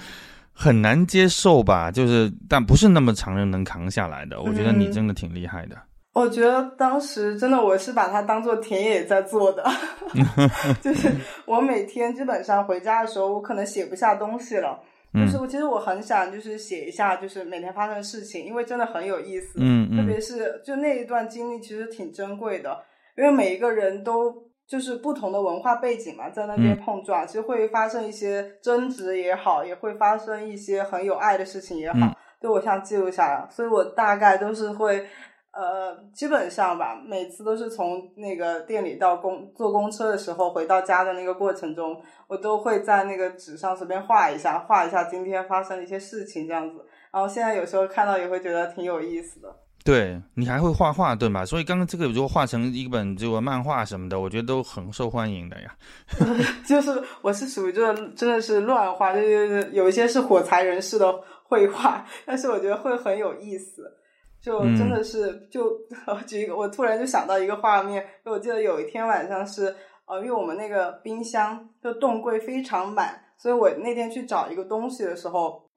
[0.52, 1.90] 很难接受吧。
[1.90, 4.40] 就是，但不是那么常人能扛下来的。
[4.42, 5.76] 我觉得你嗯真的挺厉害的。
[6.12, 9.64] 我觉得当时真的我是把它当做田野在做的，
[10.82, 11.10] 就是
[11.46, 14.78] 我每天基本上回家的时候，我可能写不下东西了。
[15.14, 19.58] 就嗯是我其实我很想就是写一下，就是每天发生的事情，因为真的很有意思。
[19.58, 22.82] 嗯嗯特别是就那一段经历，其实挺珍贵的，
[23.16, 24.34] 因为每一个人都
[24.66, 35.06] 就是不同的文化背景嘛，在那边嗯碰撞，其实会发生一些争执也好，也会发生一些很有爱的事情也好，嗯对我想记录下来，所以我大概都是会。
[35.56, 46.84] 呃，基本上吧，每次都是从那个店里到公坐公车的时候回到家的那个过程中，我都会在那个纸上随便画一下，画一下今天发生的一些事情这样子。
[47.10, 49.48] 然后现在有时候看到也会觉得挺有意思的。
[49.82, 51.46] 对你还会画画对吧？
[51.46, 55.74] 所以刚刚这个如果画成一本这个漫画什么的，我觉得都很受欢迎的呀。
[56.66, 61.14] 就是我是属于这种真的是乱画，就是有一些是火柴人式的
[61.44, 63.90] 绘画，但是我觉得会很有意思。
[64.46, 65.64] 就真的是，就
[66.06, 69.74] 我 举一个，我突然就想到一个画面，就我记得有一天晚上是，
[70.06, 75.68] 呃，因为我们那个冰箱就冻柜非常满，所以我那天去找一个东西的时候，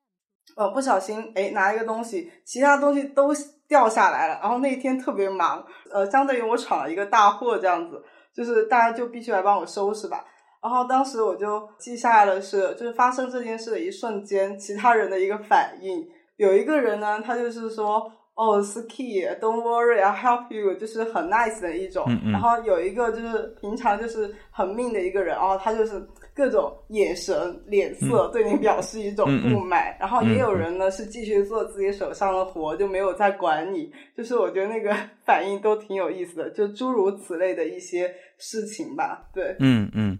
[0.55, 3.31] 呃，不小心哎拿一个东西，其他东西都
[3.67, 7.99] 掉下来了，然后那一天特别忙，呃，相当于我闯了一个大祸这样子，
[8.35, 10.23] 就是大家就必须来帮我收拾吧。
[10.61, 16.07] 然后当时我就记下来的是，就是发生这件事的一瞬间，其他人的一个反应。
[16.37, 18.11] 有一个人呢，他就是说。
[18.39, 22.05] 哦、oh,，ski，don't worry，I help you，就是很 nice 的一种。
[22.07, 26.01] 嗯嗯然后有一个就是平常就是很命的一个人，然后他就是
[26.33, 29.93] 各种眼神、脸色对你表示一种不满。
[29.99, 33.91] 然后也有人呢是继续做自己手上的活，就没有再管你。
[34.15, 39.27] 就是我觉得那个 反应都挺有意思的，就诸如此类的一些事情吧。
[39.33, 40.17] 对，嗯嗯，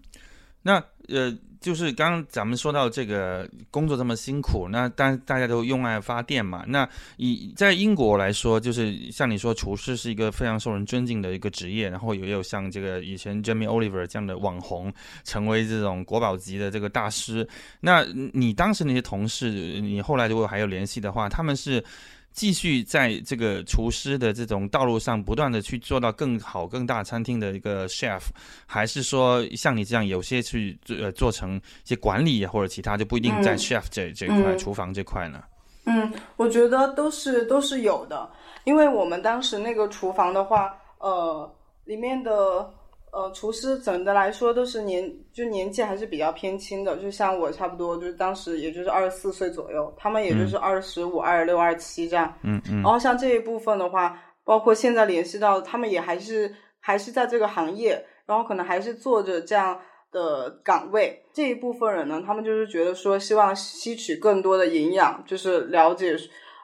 [0.62, 0.74] 那
[1.08, 1.34] 呃。
[1.60, 6.64] 就是刚刚咱们说到这个工作这么辛苦，那当大家都用爱发电嘛。
[6.66, 14.92] 那以在英国来说，就是像你说，厨师是一个非常受人尊敬的一个职业，然后也有像这个以前 Jamie Oliver 这样的网红，
[15.22, 17.46] 成为这种国宝级的这个大师。
[17.80, 21.84] 那你当时那些同事，你后来如果还有联系的话，他们是？
[22.32, 28.20] 继续在这个厨师的这种道路上不断的去做到更好、更大餐厅的一个 chef，
[28.66, 35.42] 还是说像你这样有些去呃做成一些管理或者其他，就不一定在 chef 这、嗯、这一块、厨房这块呢？
[35.84, 38.30] 嗯，我觉得都是都是有的，
[38.64, 41.52] 因为我们当时那个厨房的话，呃，
[41.84, 42.72] 里面的。
[43.12, 52.32] 呃，厨师总的来说都是年就年纪还是比较偏轻的，就像我差不多，就是当时也就是二十四岁左右，他们也就是二十五、二十六、二十七这样。
[52.42, 52.82] 嗯嗯。
[52.82, 59.80] 然后像这一部分的话，包括现在联系到他们也还是还是在这个行业，然后可能还是做着这样
[60.12, 61.20] 的岗位。
[61.32, 66.16] 这一部分人呢，他们就是觉得说，希望吸取更多的营养，就是了解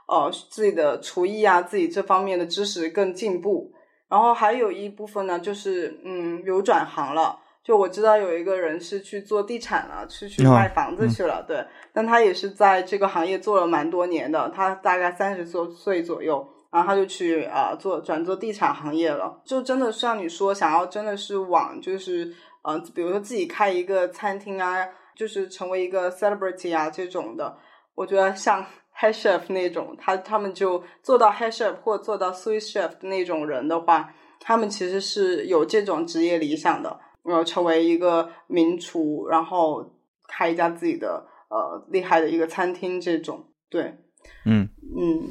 [0.06, 3.72] 呃自己的厨艺啊，自己这方面的知识更进步。
[4.08, 7.38] 然后还有一部分呢，就是嗯，有转行了。
[7.64, 11.66] 就我知道有一个人是去做地产了，是去卖房子去了，对。
[11.92, 19.42] 但他也是在这个行业做了蛮多年的，他大概三十多岁左右，然后他就去啊做转做地产行业了。
[19.44, 22.32] 就真的像你说，想要真的是往就是
[22.62, 24.86] 呃，比如说自己开一个餐厅啊，
[25.16, 27.58] 就是成为一个 celebrity 啊这种的，
[27.96, 28.64] 我觉得像
[29.00, 37.00] head chef 那种，他他们就做到 head chef 或做到 sous chef 那种人的话，他们其实是有这种职业理想的。
[37.28, 39.84] 呃，成为一个名厨，然后
[40.28, 43.96] 开一家自己的呃厉害的一个餐厅，这种对，
[44.44, 45.28] 嗯嗯。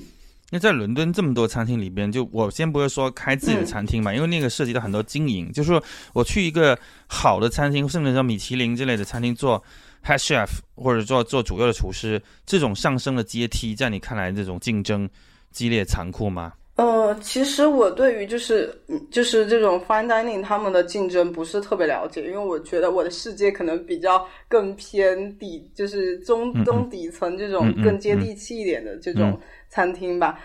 [0.52, 5.50] 那在伦敦这么多餐厅里边，就我先不会说开自己的餐厅嘛，因为那个涉及到很多经营。
[5.54, 5.82] 就是说
[6.14, 9.64] 我去一个好的餐厅，甚至像米其林之类的餐厅做
[10.06, 15.10] head chef，或者做做主要的厨师，这种上升的阶梯，在你看来，这种竞争
[15.52, 16.54] 激烈残酷吗？
[16.76, 18.78] 呃，其实我对于就是
[19.10, 29.40] 就是这种 fine dining 他们的竞争不是特别了解，因为我觉得我的世界可能比较更偏底，就是中中底层这种更接地气一点的这种
[29.70, 30.38] 餐厅吧。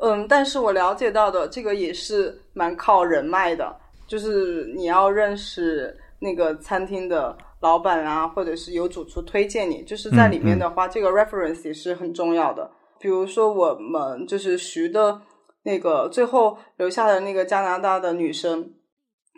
[0.00, 3.74] 嗯，但是我了解到的这个也是蛮靠人脉的，
[4.08, 12.70] 就是你要认识那个餐厅的老板啊，或者是有主厨推荐你，就是在里面的话，这个 reference 也是很重要的。
[12.98, 15.22] 比如说我们就是徐的。
[15.68, 18.72] 那个最后留下的那个加拿大的女生，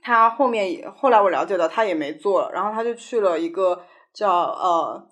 [0.02, 3.80] 她后面也后来我了解到她也没做了，然后她就去了一个
[4.12, 5.08] 叫呃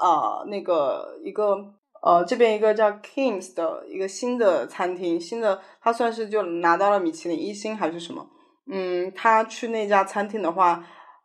[0.00, 1.54] 呃那个一个
[2.02, 8.26] 呃这边一个叫 Kings 的一个新的餐厅，新的她算是就拿到了米其林一星还是什么？
[8.68, 10.84] 嗯，她去那家餐厅的话，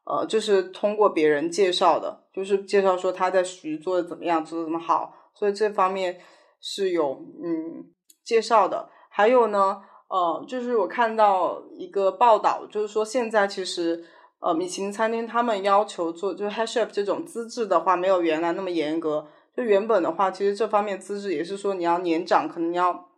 [0.10, 6.18] 呃，就是通过别人介绍的，就是介绍说他在徐做的怎么样，做的怎么好，所以这方面
[6.62, 7.84] 是有嗯
[8.24, 8.88] 介绍的。
[9.10, 14.02] 还有呢，呃，就是我看到一个报道，就是说现在其实，
[14.40, 19.28] 呃，米其林餐厅他们要求做就是 head chef 这种资质的话，没有原来那么严格。
[19.58, 23.10] 就原本的话，其实这方面资质也是说你要年长，可能要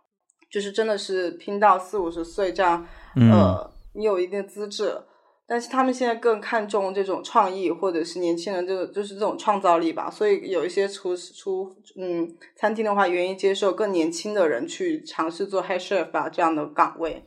[0.49, 2.83] 就是真的是拼到四五十岁这样，
[3.31, 5.03] 呃，你有一定资质。
[5.49, 10.07] 但是他们现在更看重这种创意，或者是年轻人这个就是这种创造力吧。
[10.11, 17.25] 所以有一些厨厨嗯餐厅的话，愿意接受更年轻的人去尝试做 head chef 吧这样的岗位。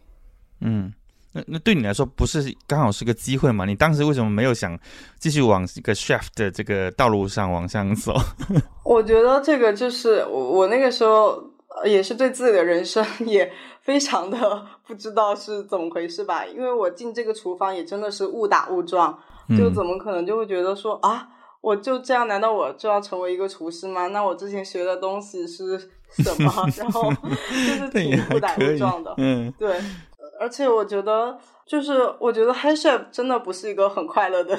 [0.61, 0.93] 嗯，
[1.33, 3.64] 那那对你来说不是刚好是个机会吗？
[3.64, 4.79] 你当时为什么没有想
[5.18, 8.14] 继续往一个 chef 的这个道路上往上走？
[8.85, 11.43] 我觉得这个就是我我那个时候
[11.85, 13.53] 也是对自己的人生也。
[13.83, 19.18] 非常的不知道是怎么回事吧，因为我进这个厨房也真的是误打误撞，
[19.59, 21.27] 就怎么可能就会觉得说啊，
[21.61, 24.07] 我就这样，难道我就要成为一个厨师吗？
[24.07, 25.77] 那我之前学的东西是
[26.14, 26.68] 什么？
[26.77, 29.81] 然后就是挺误打误撞的，嗯，对，
[30.39, 34.57] 而且我觉得就是我觉得 head chef 真的不是一个很快乐的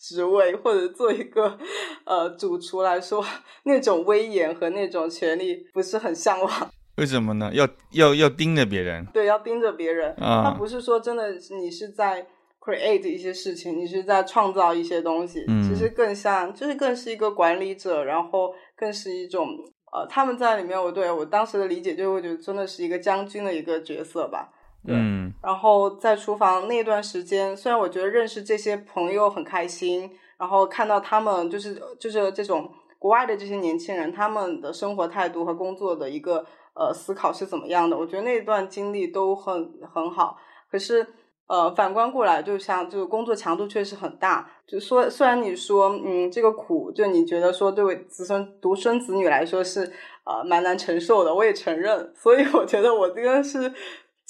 [0.00, 1.58] 职位，或者做一个
[2.04, 3.22] 呃主厨来说，
[3.64, 6.70] 那种威严和那种权利不是很向往。
[6.96, 7.50] 为什么呢？
[7.52, 9.04] 要要要盯着别人？
[9.12, 10.12] 对，要盯着别人。
[10.14, 12.26] 啊，他不是说真的，你是在
[12.58, 15.44] create 一些事情，你是在创造一些东西。
[15.46, 19.46] 嗯，其实更像，就是更是一个管理者，然后更是一种
[19.92, 24.50] 呃，他们在里面，我对我当时的理解就会觉得真的是一个将军的一个角色吧。
[24.86, 36.44] 嗯，然后在厨房那段时间，虽然我觉得认识这些朋友很开心，然后看到他们就是就是这种国外的这些年轻人，他们的生活态度和工作的一个。
[36.72, 37.98] 呃，思考是怎么样的？
[37.98, 40.38] 我觉得那段经历都很很好。
[40.70, 41.04] 可是，
[41.48, 44.48] 呃，反观过来，就像就是工作强度确实很大。
[44.66, 49.92] 就说虽然你说，嗯，这个苦，就你觉得说，对子孙独生子女来说是
[50.24, 52.14] 呃蛮难承受的，我也承认。
[52.14, 53.70] 所以我觉得我这个是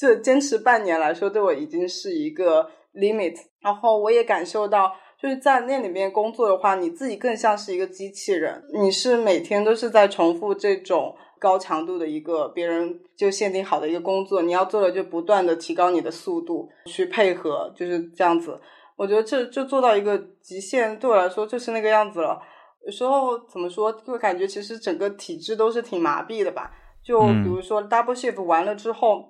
[0.01, 3.36] 这坚持半年来说，对我已经是一个 limit。
[3.61, 4.90] 然后我也感受到，
[5.20, 11.14] 就是在那里面工作的话，你自己更像是一个机器人，你是每天都是在重复这种。
[11.38, 18.61] 高强度的一个别人就限定好的一个工作，你要做的就不断的提高你的速度去配合，就是这样子。
[18.94, 22.38] 我觉得这就做到一个极限，对我来说就是那个样子了。
[22.84, 26.70] 有时候怎么说，就感觉其实整个体质都是挺麻痹的吧。
[27.03, 29.24] 就比如说 double shift 完了之后，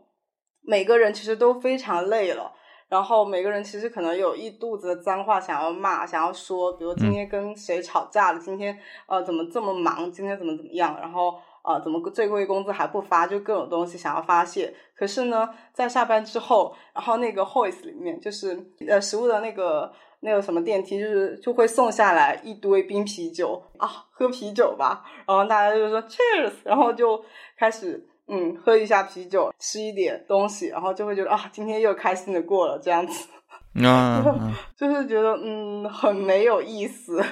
[0.63, 2.53] 每个人其实都非常累了，
[2.89, 11.35] 然后每个人其实可能有一肚子的脏话想要骂，想要说，比如今天跟谁吵架了，今天呃怎么这么忙，今天怎么怎么样，然后。
[11.63, 13.27] 呃，怎么最贵工资还不发？
[13.27, 14.75] 就各种东西想要发泄。
[14.97, 18.59] 可是呢，在下班之后，然后那个 Hoist 里面就是
[18.89, 25.05] 呃食物的那个那个什么电梯，就是就会送下来一堆冰啤酒啊，喝啤酒吧。
[25.27, 27.23] 然后大家就说 Cheers，然后就
[27.59, 33.29] 开始嗯喝一下啤酒，吃一点东西，然后就会觉得啊，今天又开心的过了这样子。
[33.85, 34.25] 啊，
[34.77, 37.23] 就是觉得嗯很没有意思。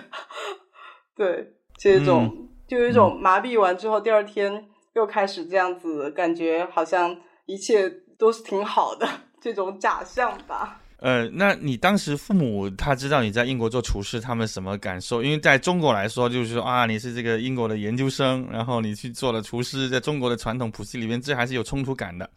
[1.16, 2.44] 对，这种。
[2.68, 7.88] 就有一种麻痹完之后，第二天又开始这样子，感觉好像一切
[8.18, 9.08] 都是挺好的
[9.40, 10.78] 这种假象吧。
[10.98, 15.22] 呃，那你当时父母他知道你在英国做厨师，他们什么感受？
[15.22, 22.28] 因为在中国来说，就是说啊，你是这个英国的研究生，然后你去做了厨师，在中国的传统谱系里面，这还是有冲突感的。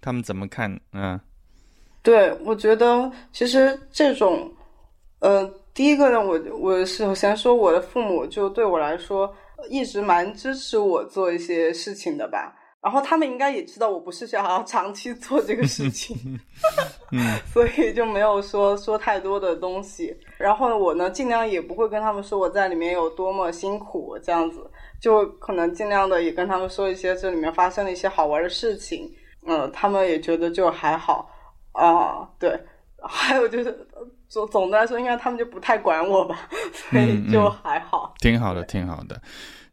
[0.00, 0.80] 他们怎么看？
[0.92, 1.20] 嗯，
[2.02, 4.50] 对，我觉得其实这种，
[5.18, 5.44] 呃，
[5.74, 9.34] 第一个呢，我我首先说我的父母就对我来说。
[9.68, 16.16] 一直蛮支持我做一些事情的吧，然后他们应该也知道我不是想要长期做这个事情，
[17.12, 20.16] 嗯，所以就没有说说太多的东西。
[20.38, 29.12] 然后我呢，尽量也不会跟他们说我在里面有多么辛苦，这样子就可能尽量的也跟他们说一些这里面发生的一些好玩的事情。
[29.46, 31.30] 嗯，他们也觉得就还好
[31.72, 32.26] 啊。
[32.38, 32.58] 对，
[33.02, 33.86] 还有就是
[34.26, 39.20] 总总的来说，应该他们就不太管我吧，所以就还好，挺好的，挺好的。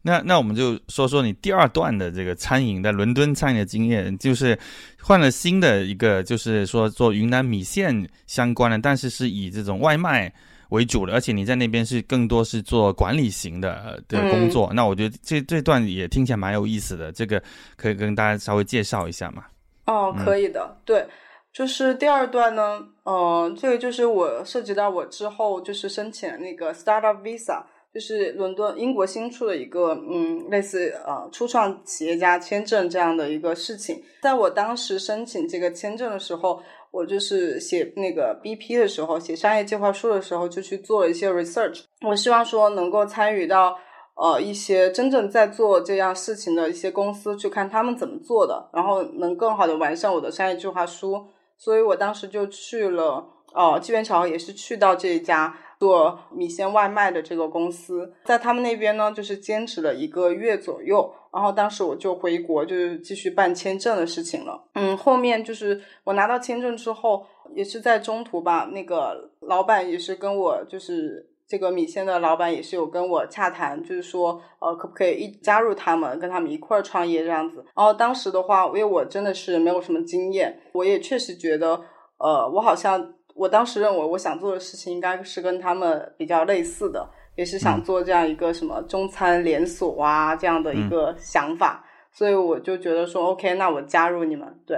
[0.02, 4.58] 那那我们就说说你第二段的这个餐饮在伦敦餐饮的经验，就是
[5.02, 10.32] 换了新的一个，就是说做云南米线相关的，但是是以这种外卖
[10.70, 14.70] 为主的，而且你在那边是更多是做管理型的的工作。
[14.72, 17.42] 那我觉得这这段也听起来蛮有意思的，这个
[17.76, 19.44] 可以跟大家稍微介绍一下嘛？
[19.86, 21.06] 哦，可以的，对，
[21.52, 27.64] 就是第二段呢，嗯，这个就是我涉及到我之后就是申请那个 startup visa。
[27.92, 34.02] 就是伦敦英国新出的一个嗯，类似呃初创企业家签证这样的一个事情。
[34.22, 36.60] 在我当时申请这个签证的时候，
[36.90, 41.82] 我就是写那个 BP 的时候，写商业计划书的时候，就去做了一些 research。
[42.06, 43.76] 我希望说能够参与到
[44.16, 51.26] 呃一些真正在做这样事情的一些公司，去看他们怎么做的，然后能更好的完善我的商业计划书。
[51.56, 55.56] 所以我当时就去了，哦，机缘巧合也是去到这一家。
[55.78, 64.64] 做米线外卖的这个公司，在他们那边呢，就是坚持了一个月左右，然后当时我就回国，就是继续办签证的事情了。
[64.74, 67.24] 嗯，后面就是我拿到签证之后，
[67.54, 77.64] 也是在中途吧，那个老板也是跟我，就是这个米线的老板也是有跟我洽谈，就是说，呃，可不可以一加入他们，跟他们一块儿创业这样子。
[77.76, 81.80] 然后当时的话，因为我真的是没有什么经验，我也确实觉得，
[82.18, 83.14] 呃，我好像。
[83.38, 94.46] 我当时认为，我想做的事情应该是跟他们比较类似的，也是想做这样一个什么中餐连锁啊这样的一个想法，所以我就觉得说，OK，那我加入你们。
[94.66, 94.76] 对，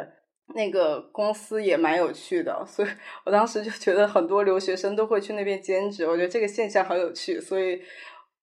[0.55, 2.89] 那个公司也蛮有趣的，所以
[3.25, 7.81] 我当时就觉得很多留学生都会去那边兼职，我觉得这个现象很有趣，所以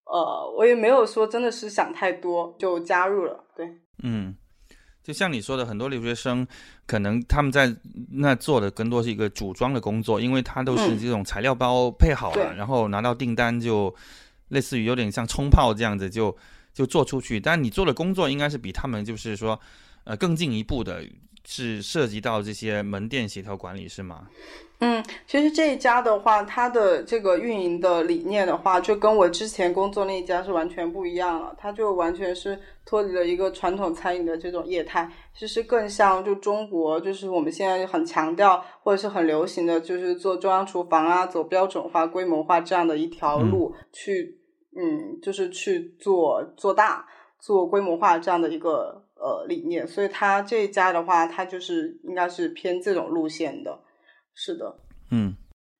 [0.05, 3.45] 呃，我也没有说真的是想太多就加入了。
[3.55, 3.69] 对，
[4.03, 4.35] 嗯。
[5.07, 6.45] 就像你说的，很多留学生
[6.85, 7.73] 可能他们在
[8.11, 13.95] 那做的更多是一个组装的工作，因为他都是这种材料包配好了，然后拿到订单就
[14.49, 16.35] 类似于有点像冲泡这样子就
[16.73, 17.39] 就做出去。
[17.39, 19.57] 但你做的工作应该是比他们就是说
[20.03, 21.01] 呃更进一步的，
[21.45, 24.27] 是涉及到这些门店协调管理是吗？
[24.79, 31.55] 嗯，其实这一家的话，它的这个运营的理念的话，就跟我之前工作那一家是完全不一样了。
[31.57, 44.39] 它就完全是脱离了一个传统餐饮的这种业态，其实更像就中国，就是我们现在很强调或者是很流行的就是做中央厨房啊，走标准化、规模化这样的一条路去，
[44.77, 47.05] 嗯，就是去做做大、
[47.41, 49.85] 做规模化这样的一个呃理念。
[49.85, 53.77] 所以它这一家的话，它就是应该是偏这种路线的。
[54.33, 54.79] 是的，
[55.11, 55.35] 嗯，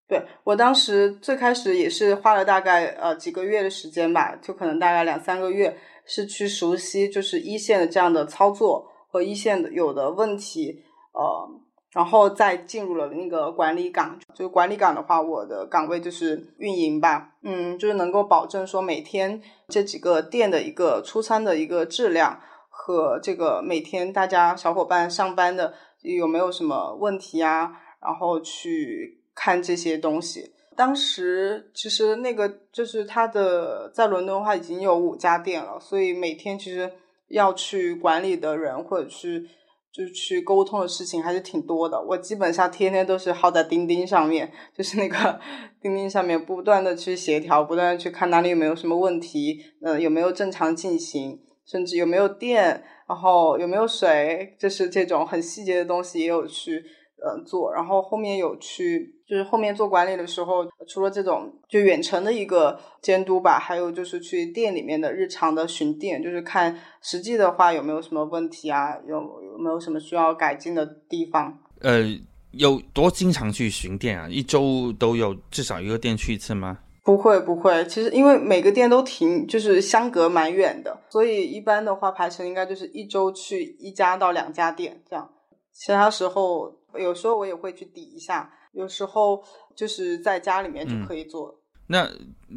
[0.09, 5.77] 对我当时最开始也是花了大概呃几个月的时间吧，就可能大概两三个月，
[6.07, 10.83] 是去熟悉就是一线的这样的操作和一线的有的问题，
[11.13, 11.49] 呃，
[11.91, 14.17] 然后再进入了那个管理岗。
[14.33, 22.39] 就管理岗的话，我的岗位就是运营吧，嗯，就是能够保证说每天这几个店的一个出餐的一个质量
[22.69, 27.81] 和这个每天大家小伙伴上班的有没有什么问题啊。
[27.99, 30.53] 然后去看这些东西。
[30.77, 36.89] 当时其实那个就是他的在伦敦的话已经有五家店了，所以每天其实
[37.29, 39.45] 要去管理的人或者去
[39.91, 41.99] 就去沟通的事情还是挺多的。
[41.99, 45.39] 我基本上天天都是耗在钉钉上面，就是那个
[45.81, 51.41] 钉钉上面不断的去协调，不断的去看哪里有没有什么问题，呃，有没有正常进行。
[51.69, 56.81] 甚至有没有电，然后有没有水，就是这种很细节的东西也有去
[57.23, 57.73] 呃做。
[57.73, 71.57] 然后后面有去，就是后面做管理的时候，除了这种就远程的一个监督吧，还有就是去店里面的日常的巡店，就是看实际的话有没有什么问题啊，有有没有什么需要改进的地方。
[71.81, 72.01] 呃，
[72.51, 74.27] 有多经常去巡店啊？
[74.29, 76.79] 一周都有至少一个店去一次吗？
[77.03, 85.29] 不会不会，其实因为每个店都挺就是相隔蛮远的，所以一般的话排程应该就是一周去一家到两家店这样。
[85.71, 89.43] 其他时候有时候我也会去抵一下，有时候
[89.75, 91.53] 就是在家里面就可以做。
[91.89, 92.09] 那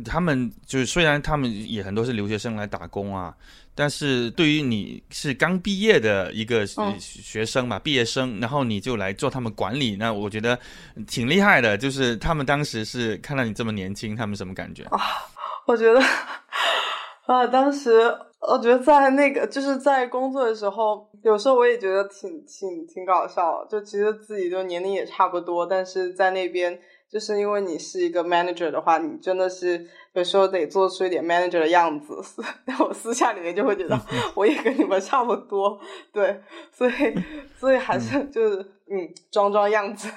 [0.05, 3.35] 他们就是虽然他们也很多是留学生来打工啊。
[3.73, 10.59] 但是对于你是刚毕业的一个学生嘛，毕业生，然后你就来做他们管理，那我觉得
[11.07, 11.79] 挺厉害的。
[11.79, 15.01] 就是他们当时是看到你这么年轻，他们什么感觉啊？
[15.67, 15.99] 我觉得
[17.25, 23.65] 啊，当时我觉得在那个就是在工作的时候，有时候我也觉得挺挺挺搞笑。
[23.67, 26.81] 就其实自己就年龄也差不多，但是在那边。
[27.11, 32.15] 就是因为你是一个 manager 的话，你真的是有时候得做出一点 manager 的样子。
[32.79, 34.01] 我私下里面就会觉得，
[34.37, 35.77] 我也跟你们差不多，
[36.13, 36.41] 对，
[36.71, 36.93] 所以
[37.59, 38.59] 所以还是就是
[38.89, 40.09] 嗯，装装样子，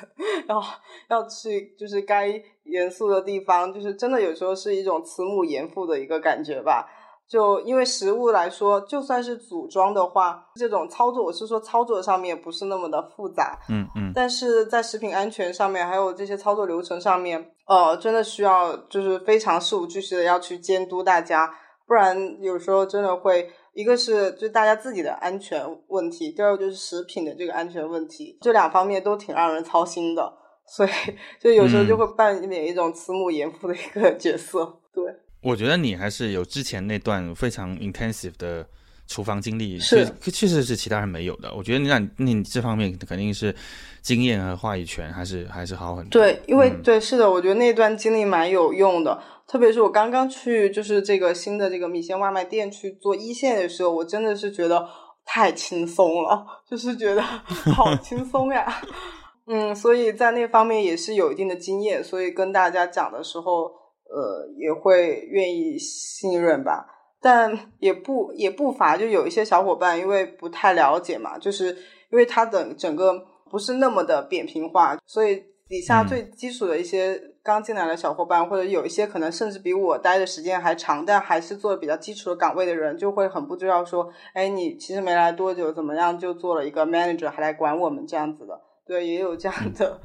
[0.46, 0.72] 然后
[1.10, 6.88] 要去就是该严肃的地方，就是真的有时候是一种慈母严父的一个感觉吧。
[7.28, 21.52] 就因为食物来说，就算是组装的话，这种操作我是说操作上面不是那么的复杂，嗯嗯，但是在食品安全上面，还有这些操作流程上面，呃，真的需要就是非常事无巨细的要去监督大家，
[21.88, 30.32] 不然有时候真的会一个是就大家自己的安全问题，第二个就是食品的这个安全问题，这两方面都挺让人操心的，
[30.68, 30.90] 所以
[31.42, 35.04] 就有时候就会扮演一种慈母严父的一个角色，对。
[35.44, 38.66] 我觉得你还是有之前那段非常 intensive 的
[39.08, 41.54] 厨房经历，是确实是其他人没有的。
[41.54, 43.54] 我觉得你那你这方面肯定是
[44.02, 46.22] 经验和话语权还是还是好很多。
[46.22, 49.22] 对，因为对是的，我觉得那段经历蛮有用的。
[49.46, 54.88] 特别是我刚刚去就是这个新的这个米线外卖店去做一线的时候，我真的是觉得
[55.26, 58.82] 太轻松了，就是觉得好轻松呀。
[59.46, 63.83] 嗯，所以在那方面也是有一定的经验，所以跟大家讲的时候。
[64.14, 66.86] 呃，也会愿意信任吧，
[67.20, 71.70] 但也不也不乏就有一些小伙伴，因为不太了解嘛，就是
[72.12, 88.62] 因为他的整个不是那么的扁平化，所以底下最基础的一些刚进来的小伙伴，或者有一些可能甚至比我待的时间还长，但还是做比较基础的岗位的人，就会很不知道说，哎，你其实没来多久，怎么样就做了一个 manager，还来管我们这样子的？
[88.86, 90.00] 对，也有这样的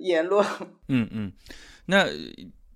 [0.00, 0.44] 言论。
[0.88, 1.32] 嗯嗯，
[1.86, 2.04] 那。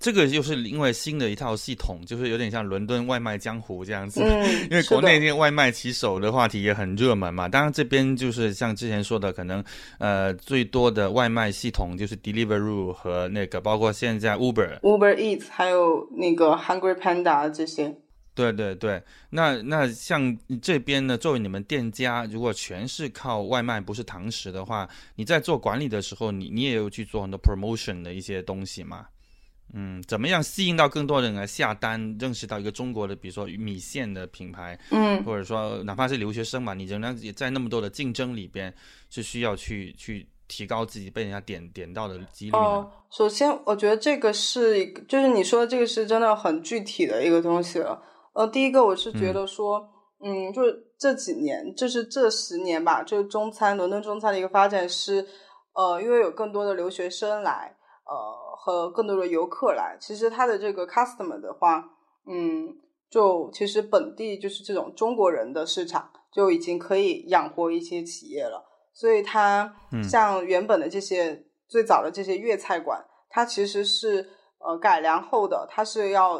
[0.00, 4.22] 这个就是另外新的一套系统，就是有点像伦敦外卖江湖这样子。
[4.24, 7.46] 嗯， 因为国内那个外卖骑手的话题也很热门嘛。
[7.46, 9.62] 当然这边就是像之前说的，可能
[9.98, 17.94] 呃最多的外卖系统就是 Deliveroo 和那个包括现在 Uber、Uber Eats 还有那个 Hungry Panda 这些。
[18.34, 29.04] 对对对，那那像这边呢，作为你们店家，如果全是靠外卖不是堂食的话，你在做管理的时候，你你也有去做很多 promotion 的一些东西吗？
[29.72, 32.16] 嗯，怎么样吸引到更多人来下单？
[32.18, 38.74] 认识到一个中国的，比如说米线的品牌，嗯，或者说哪怕是留学生嘛，你仍然也在那么多的竞争里边，
[39.08, 48.02] 是需要去去提高自己被人家点点到的几率哦，首先，我觉得这个是一个，就是你说的这个是真的很具体的一个东西了。
[48.34, 49.88] 呃，第一个我是觉得说，
[50.24, 55.24] 嗯，就是这几年，就是这十年吧，就是中餐伦敦中餐的一个发展是，
[55.74, 57.76] 呃，因为有更多的留学生来。
[58.10, 58.16] 呃，
[58.62, 61.82] 和更多的游客来，其实它的这个 customer 的话，
[62.26, 62.76] 嗯，
[63.08, 68.66] 就其实本地就是这种中国人的市场就已经可以养活一些企业了。
[68.92, 69.74] 所以它
[70.06, 76.34] 像原本的这些最早的这些粤菜馆，它其实是呃改良后的，它是要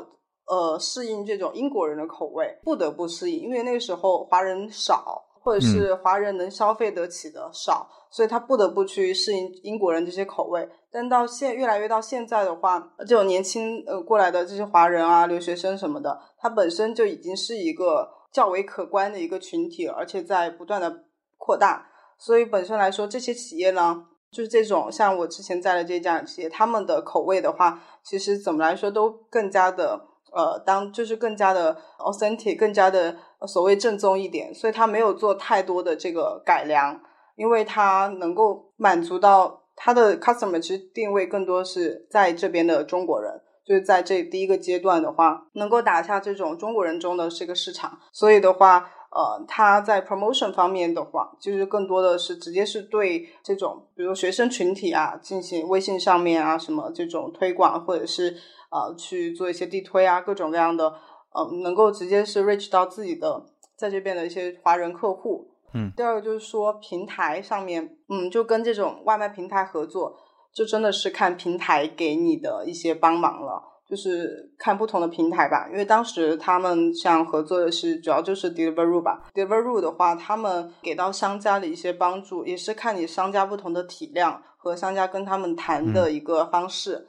[0.47, 7.89] 呃适应这种英国人的口味，不得不适应，因为那个时候华人少，或者是华人能消费得起的少。
[8.13, 21.05] 所以他不得不去适应英国人这些口味，但到现越来越到现在的话，这种年轻呃过来的这些华人啊、留学生什么的，他本身就已经是一个较为可观的一个群体，而且在不断的
[21.39, 21.87] 扩大。
[22.19, 33.17] 所以本身来说，这些企业呢，就是这种像我之前在的这家企业，他们的口味的话，其实怎么来说都更加的呃，当就是更加的 authentic，更加的
[33.47, 37.01] 所谓正宗一点，所以他没有做太多的这个改良。
[37.37, 47.99] 因为它能够满足到它的 customer，其实定位更多是在这边的中国人，就是在这第一个阶段的话，能够打下这种中国人中的这个市场。
[48.13, 58.37] 所以的话，呃，它在 promotion 方面的话，就是更多的是直接是对这种，比如学生群体啊，进行微信上面啊什么这种推广，或者是
[58.71, 60.89] 呃去做一些地推啊，各种各样的，
[61.33, 63.45] 呃，能够直接是 reach 到自己的
[63.77, 65.49] 在这边的一些华人客户。
[65.75, 70.17] 嗯，第二个就是说平台上面，嗯，就跟这种外卖平台合作，
[70.53, 73.67] 就真的是看平台给你的一些帮忙了。
[73.91, 86.95] 就是看不同的平台吧，因为当时他们像合作的是主要就是 Deliveroo 吧，Deliveroo 的话，他们给到商家的一些帮助，也是看你商家不同的体量和商家跟他们谈的一个方式。
[86.95, 87.07] 嗯，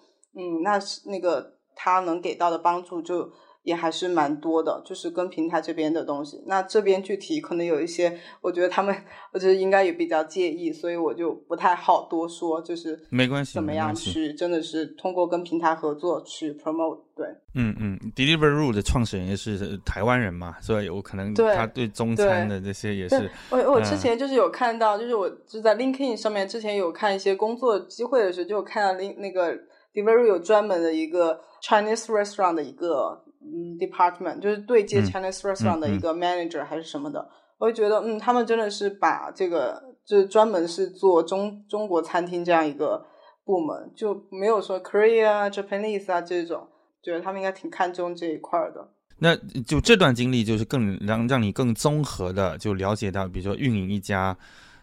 [0.64, 3.32] 那是那个他能给到的帮助就。
[3.64, 6.44] 也还是蛮多的，就是跟平台这边的东西。
[6.48, 8.96] 那这边具体可能有一些，我觉得他们，
[9.32, 12.60] 我觉得应该也比较介意，所以我就不太好多说。
[12.60, 17.02] 就是没关系，怎么样去真的是通过跟平台合作去 promote。
[17.16, 23.30] 对，嗯嗯，Deliveroo 的创始人也是台湾人嘛，所以有可能他对中餐的这些也是。
[23.52, 29.56] 我我之前就是有看到，就是我就在 LinkedIn 上面之前有看一些工作机会的时候，就有看到 Link 那个
[29.94, 33.26] Deliveroo 有专门的一个 Chinese restaurant 的一个。
[33.44, 37.28] 嗯，department 就是对接 Chinese restaurant 的一个 manager 还是什么的，
[37.58, 43.04] 我就觉得，嗯，他们真的是把这个就是专门是做中中国餐厅这样一个
[43.44, 46.68] 部门，就没有说 Korea 啊、Japanese 啊这种，
[47.02, 48.92] 觉得他们应该挺看重这一块的。
[49.18, 49.36] 那
[49.66, 54.38] 就这段经历就是更让让你更综合的就了解到，比如说运营一家。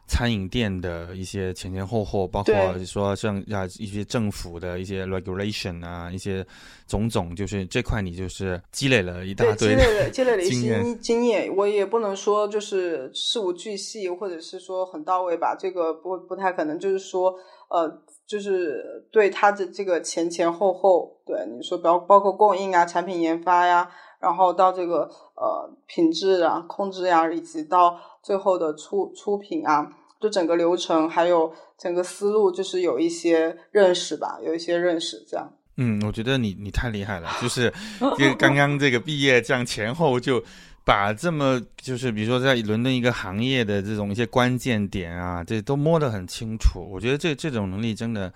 [0.09, 2.55] 餐饮店的一些前前后后，包括
[2.85, 6.45] 说像啊一些政府的一些 regulation 啊，一些
[6.87, 11.55] 种种，就是这块你就是积累了一大堆，积累了积累了一些经验。
[11.55, 16.79] 我也不能说就是事无巨细，或者是说很到位吧，这个不不太可能。
[16.79, 17.35] 就是说，
[17.69, 23.91] 呃，就是对它的这个前前后后，对你说包包括供应啊、产品研发呀，
[24.21, 29.93] 然后到这个呃品质啊控制呀，以及到最后的出出品啊。
[30.21, 35.53] 就整个流程还有整个思路，就是有一些认识吧，有一些认识这样。
[35.77, 37.73] 嗯，我觉得你你太厉害了，就是
[38.19, 40.43] 就 刚刚这个毕业这样前后就
[40.85, 46.81] 把这么就是比如说在伦敦一个行业的这种一些关键点啊，这都摸得很清楚。
[46.91, 48.33] 我觉得这这种能力真的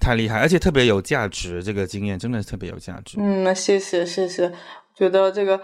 [0.00, 1.62] 太厉害，而且特别有价值。
[1.62, 3.18] 这个经验真的特别有价值。
[3.20, 4.52] 嗯，那谢谢谢谢，
[4.94, 5.60] 觉得这个。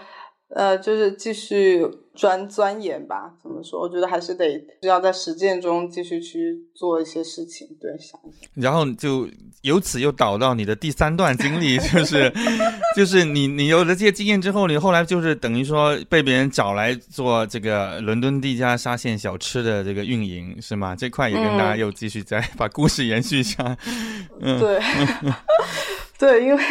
[0.55, 1.85] 呃，就是继续
[2.15, 3.33] 钻钻研吧。
[3.41, 3.81] 怎么说？
[3.81, 7.67] 我觉得还是得需要在实践中继续去做一些事情。
[7.81, 8.49] 对，想一想。
[8.55, 9.27] 然后就
[9.63, 12.31] 由此又导到你的第三段经历，就是
[12.95, 20.95] 就是你你有了这些经验之后，你后来就是等于说被别人找来做这个伦敦第一家沙县小吃的这个运营，是吗？
[20.95, 23.77] 这块也跟大家又继续再 把故事延续一下。
[24.39, 24.79] 嗯，对，
[26.17, 26.63] 对，因为。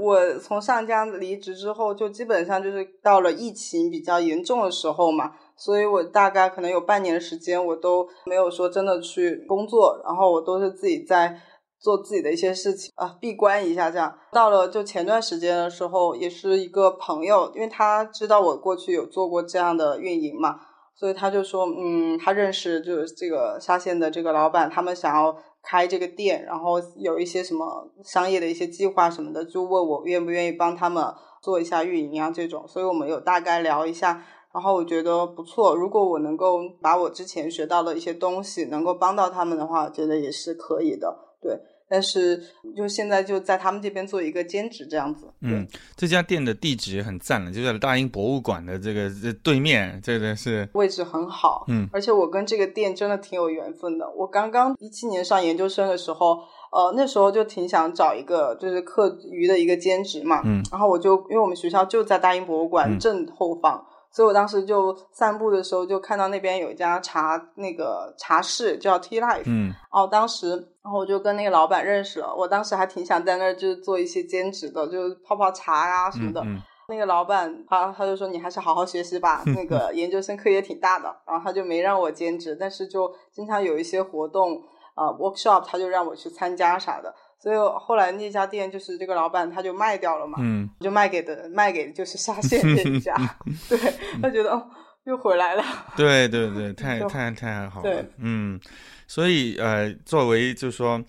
[0.00, 11.38] 我从上家离职之后，就基本上就是到了疫情比较严重的时候嘛，所以我大概可能有半年时间，我都没有说真的去工作，然后我都是自己在
[11.78, 14.16] 做自己的一些事情啊，闭关一下这样。
[14.32, 20.60] 到了就前段时间的时候，也是一个朋友，因为他知道我过去有做过这样的运营嘛，
[20.96, 25.36] 所以他就说，嗯，他认识就是这个沙县的这个老板，他们想要。
[25.62, 31.04] 开这个店，然后有一些什么商业的一些计划什么的，就问我愿不愿意帮他们
[31.42, 41.60] 做一下运营啊这种，所以我们有大概聊一下，然后我觉得不错，如果我能够把我之前学到的一些东西能够帮到他们的话，觉得也是可以的，对。
[41.90, 42.40] 但是
[42.76, 45.26] 就现在就在他们这边做一个兼职这样子。
[45.40, 45.66] 嗯，
[45.96, 51.64] 这家店的地址也很赞了，就在大英博物馆的这个这对面，这个是位置很好。
[51.66, 54.08] 嗯，而且我跟这个店真的挺有缘分的。
[54.16, 56.38] 我刚刚一七年上研究生的时候，
[56.70, 60.40] 呃，那时候就挺想找一个就是课余的一个兼职嘛。
[60.44, 63.84] 嗯，然后我就因为我们学校就在大英博物馆正后方。
[64.12, 70.50] 所以我当时就散步的时候，就看到那边有一家茶那个茶室叫 Tea Life，嗯，然后当时，
[70.82, 72.34] 然后我就跟那个老板认识了。
[72.34, 76.44] 我当时还挺想在那儿就是做一些兼职的，就泡泡茶啊什么的。
[76.88, 84.60] 那个老板他他就说你还是好好学习吧， 那个研究生课也挺大的，然后他就没让我兼职，但是就经常有一些活动
[84.96, 87.14] 啊 workshop，他就让我去参加啥的。
[87.42, 93.14] 所以后来那家店就是这个老板他就卖掉了嘛，嗯，就卖给的卖给就是沙县这一家，
[93.68, 93.78] 对
[94.20, 94.62] 他觉得哦
[95.04, 95.64] 又回来了，
[95.96, 98.60] 对对对，太太太好了，嗯，
[99.06, 101.02] 所以呃作为就是说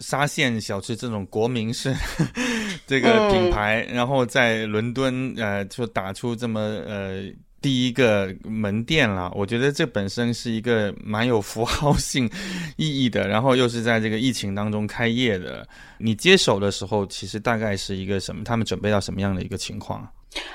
[0.00, 1.94] 沙县小吃这种国民式
[2.86, 7.22] 这个品牌，然后在伦敦呃就打出这么呃。
[7.66, 12.30] 第一个门店了，我觉得这本身是一个蛮有符号性
[12.76, 15.66] 意义的，然后又是在这个疫情当中开业的。
[15.98, 18.44] 你接手的时候，其实大概是一个什么？
[18.44, 20.08] 他们准备到什么样的一个情况？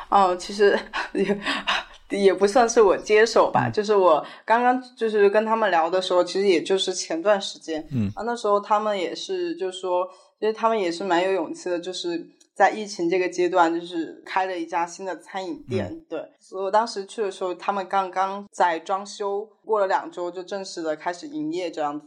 [0.08, 0.80] 哦，其实
[2.10, 10.08] 也不算是我接手吧，就是我刚刚就是跟他们聊的时候，其实也就是前段时间，嗯啊，那时候他们也是就是说，
[10.40, 12.26] 其实他们也是蛮有勇气的，就是
[12.62, 22.06] 在疫情这个阶段，就是开了一家新的餐饮店，对，所以我当时去的时候，他们刚刚在装修，过了两周就正式的开始营业这样子，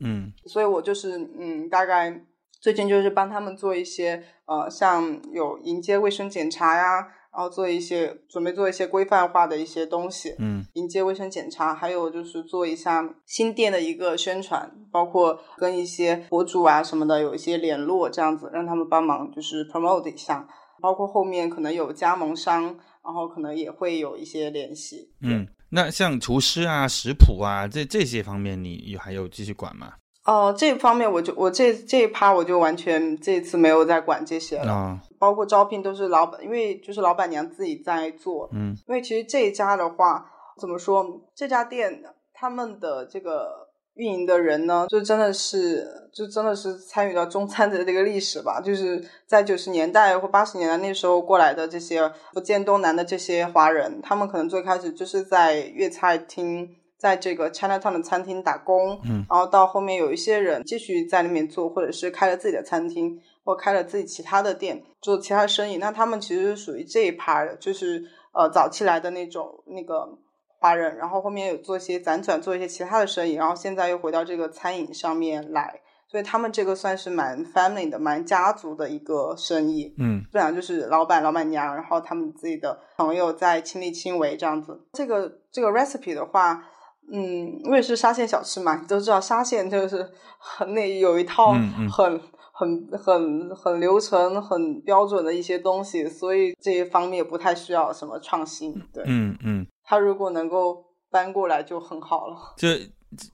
[0.00, 0.32] 嗯。
[0.46, 2.24] 所以我就是嗯，大概
[2.58, 20.48] 最近就是帮他们做一些呃，像有迎接卫生检查呀，然后做一些准备做一些规范化的一些东西，嗯迎接卫生检查，还有就是做一下新店的一个宣传，包括跟一些博主啊什么的有一些联络，这样子让他们帮忙就是 promote 一下，
[20.80, 22.62] 包括后面可能有加盟商，
[23.04, 25.10] 然后可能也会有一些联系。
[25.20, 25.46] 嗯。
[25.68, 29.92] 那像厨师啊、食谱啊这这些方面，你有还有继续管吗？
[30.26, 40.26] 哦、这方面我就我这这一趴我就完全这次没有在管这些了，啊，包括招聘都是老板，因为就是老板娘自己在做，嗯因为其实这一家的话，
[40.60, 41.06] 怎么说？
[41.34, 42.02] 这家店
[42.34, 48.60] 他们的这个运营的人呢，就真的是，就真的是参与到中餐的这个历史吧。
[48.60, 56.68] 就是在九十年代或八十年代那时候过来的这些福建东南的这些华人，他们可能最开始就是在粤菜厅。
[57.06, 65.76] 在这个 Chinatown 的餐厅打工，嗯，然后到后面有一些人继续在那边做，或者是开了自己的餐厅，或开了自己其他的店，做其他的生意。
[65.76, 70.18] 那他们其实是属于这一趴的，就是呃早期来的那种那个
[70.58, 79.94] 华人，然后后面有做一些辗转做一些其他的生意，然后现在又回到这个餐饮上面来，所以他们这个算是蛮 family 的、蛮家族的一个生意。
[79.98, 84.84] 嗯基本上就是老板、老板娘，然后他们自己的朋友在亲力亲为这样子。
[84.92, 86.64] 这个这个 recipe 的话，
[87.12, 91.52] 嗯，我也是沙县小吃嘛，你都知道沙县就是很那有一套
[91.90, 98.72] 很、很很很流程、很标准的一些东西，所以这一方面不太需要什么创新。
[98.92, 102.36] 对，嗯嗯，他如果能够搬过来就很好了。
[102.56, 102.80] 这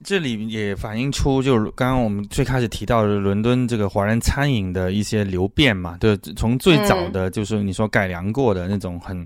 [0.03, 9.25] 这里也反映出，就是刚刚我们最开始提到的伦敦这个华人餐饮的一些流变嘛，对，从最早的就是你说改良过的那种很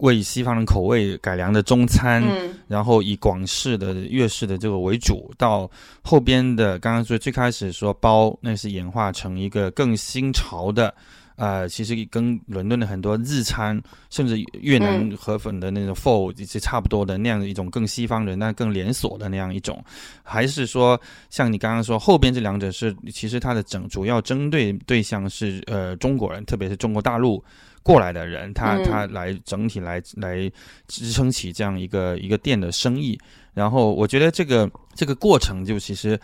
[0.00, 5.70] 为西方人口味改良的中餐，嗯然后以广式的、粤式的这个为主，到
[6.02, 10.94] 后边的刚刚说最开始说包，那是演化成一个更新潮的。
[11.36, 13.80] 呃，其实跟伦敦的很多日餐，
[14.10, 19.82] 甚至越南嗯河粉的那种 pho 是差不多的那样的一种更西方人，但更连锁的那样一种，
[20.22, 27.42] 还是说像你刚刚说后边这两者是其实它的整主要针对对象是呃中国人，特别是中国大陆
[27.82, 30.50] 过来的人，他嗯他来整体来来
[30.86, 33.18] 支撑起这样一个一个店的生意。
[33.54, 36.18] 然后我觉得这个这个过程就其实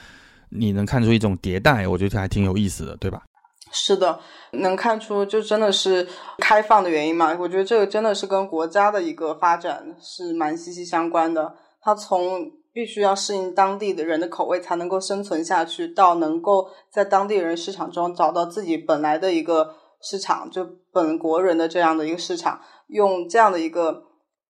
[0.50, 3.22] 你能看出一种迭代，我觉得还挺有意思的，对吧？
[3.72, 4.20] 是的，
[4.52, 6.06] 能看出就真的是
[6.38, 7.36] 开放的原因嘛？
[7.38, 11.54] 我觉得这个真的是跟国家的一个发展是蛮息息相关的。
[11.80, 24.02] 它从必须要适应当地的人的口味才能够生存下去，到能够在当地人市场中找到自己本来的一个市场，就本国人的这样的一个市场，用这样的一个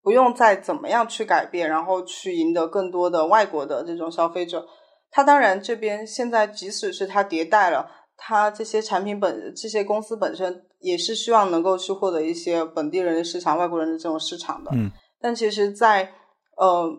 [0.02, 4.66] 不用再怎么样去改变，然后去赢得更多的外国的这种消费者。
[5.10, 7.90] 它当然这边现在即使是它迭代了。
[8.18, 14.70] 它这些产品本这些公司本身也是希望能够去获得一些本地人的市场、外国人的这种市场的。
[14.74, 14.90] 嗯，
[15.20, 16.14] 但其实在，
[16.56, 16.90] 呃，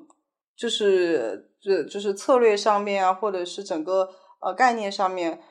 [0.56, 4.08] 就是就就是策略上面啊，或者是整个
[4.42, 5.42] 呃概念上面，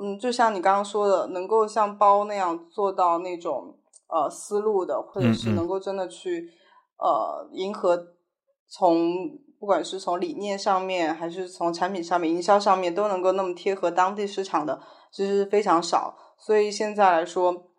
[0.00, 3.76] 嗯，就像你刚刚说的，能够像包那样做到那种
[4.08, 6.50] 呃思路的，或者是能够真的去
[6.98, 8.08] 呃迎合
[8.68, 14.80] 从不管是从理念上面，还是从产品上面、营销上面，都能够那么贴合当地市场的。
[15.10, 17.70] 其实非常少，所以现在来说，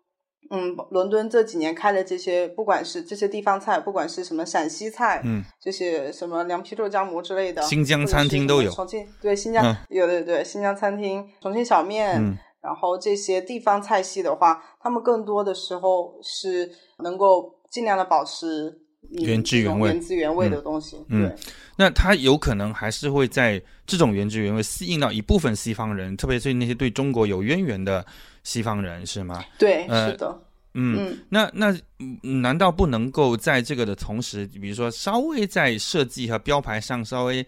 [0.50, 16.70] 嗯，伦敦这几年开的这些，不管是这些地方菜，不管是什么陕西菜，嗯，这些什么凉皮、肉夹馍之类的，新疆餐厅都有重庆对新疆、嗯有对对新疆餐厅、重庆小面，嗯然后这些地方菜系的话，他们更多的时候是
[17.02, 18.68] 能够尽量的保持
[19.12, 21.36] 嗯原汁原味原汁原味的东西，嗯对。
[21.76, 28.04] 那它有可能还是会在这种原汁原味吸引到一部分西方人，特别是那些对中国有渊源的
[28.48, 29.44] 西方人，是吗？
[29.58, 30.40] 对，呃是的，
[30.72, 31.18] 嗯，嗯。
[31.28, 37.46] 那那嗯难道不能够在这个的同时，比如说稍微在设计和标牌上稍微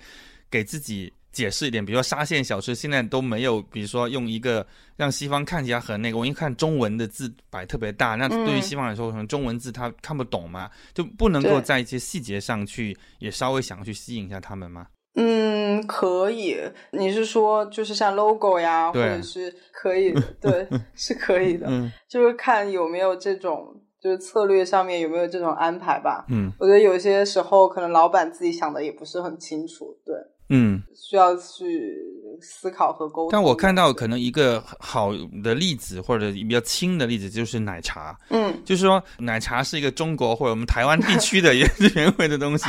[0.51, 8.45] 给自己解释一点，比如说沙县小吃现在都没有，比如说用一个让西方看起来很那个，我一看中文的字摆特别大，那嗯。
[8.45, 14.87] 对于西方来说，可能中文字他看不懂嘛，就不能够在一些细节上去也稍微想去吸引一下他们吗？
[15.15, 16.57] 嗯，可以。
[16.93, 21.67] 你是说就是像 logo 呀，或者是可以， 对，是可以的。
[21.69, 26.25] 嗯就是看有没有这种就是策略上面有没有这种安排吧。
[26.29, 30.15] 嗯我觉得有些时候可能老板自己想的也不是很清楚，对，
[30.51, 30.83] 嗯。
[30.95, 31.97] 需要去
[32.41, 33.31] 思考和沟通。
[33.33, 38.17] 但我看到可能一个好的例子，或者比较轻的例子，就是奶茶。
[38.29, 42.67] 嗯就是说，奶茶是一个中国或者我们台湾地区的原汁原味的东西，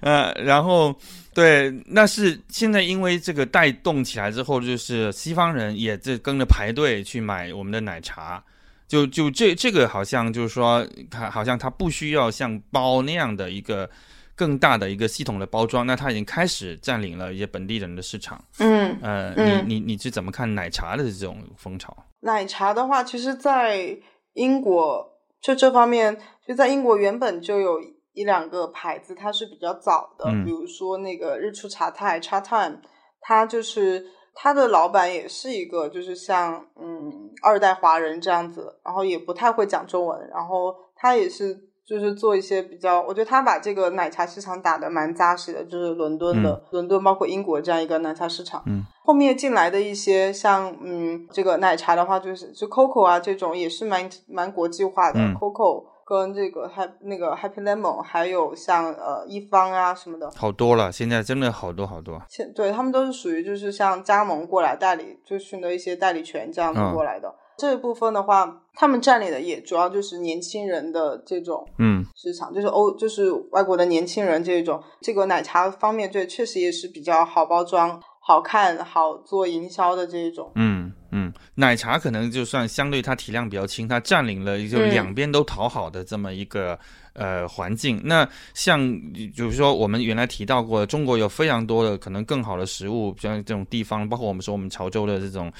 [0.00, 0.94] 呃，然后
[1.34, 8.42] 对，那是现在因为这个带动起来之后，就是西方人也在跟着排队去买我们的奶茶，
[8.88, 13.90] 就就这这个好像就是说，它好像它不需要像包那样的一个
[14.36, 18.38] 更大的一个系统的包装，那它已经开始占领了一些本地人的市场。
[18.58, 21.96] 嗯，呃，嗯你你你是怎么看奶茶的这种风潮？
[22.20, 23.98] 奶茶的话，其实，在
[24.34, 25.10] 英国
[25.40, 27.80] 就这方面，就在英国原本就有
[28.12, 32.80] 一两个牌子，它是比较早的，嗯比如说那个日出茶太 （Cha Time），
[33.20, 41.65] 它就是它的老板也是一个就是像嗯二代华人这样子，然后也不太会讲中文，然后他也是。
[41.86, 48.62] 就是做一些比较，我觉得他把这个奶茶市场打得蛮扎实的，就是伦敦的、伦敦，包括英国这样一个奶茶市场。
[48.66, 62.20] 嗯，后面进来的一些像嗯这个奶茶的话，就是就 Coco 啊这种也是蛮蛮国际化的、嗯 Coco 跟这个 Happy 那个 Happy Lemon，还有像呃一方啊什么的，好多了，现在真的好多好多。
[62.28, 67.32] 现对他们都是属于就是像加盟过来代理，就取得一些代理权这样子嗯过来的。
[67.58, 74.82] 这一部分的话，他们占领的也主要就是年轻人的这种嗯市场，就是欧就是外国的年轻人这种。
[75.00, 80.52] 这个奶茶方面，对，确实也是比较好包装、好看、好做营销的这一种。
[80.54, 86.78] 嗯嗯，奶茶可能就算相对它体量比较轻，它占领了就嗯两边都讨好的这么一个、
[87.14, 87.98] 呃环境。
[88.04, 88.78] 那像
[89.14, 95.50] 比如说我们原来提到过，中国有非常多的可能更好的食物，像这种地方，包括我们说我们潮州的这种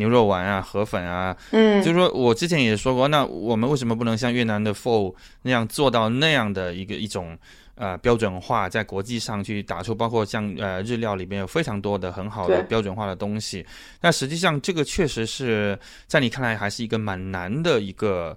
[0.00, 7.38] 牛肉丸啊、河粉啊，嗯，就是说我之前也说过，那我们为什么不能像越南的 Pho 那样做到那样的一个一种
[7.76, 13.64] 呃标准化，在国际上去打出，包括像呃日料里边有非常多的很好的标准化的东西。
[14.00, 15.78] 那实际上这个确实是
[16.08, 18.36] 在你看来还是一个蛮难的一个。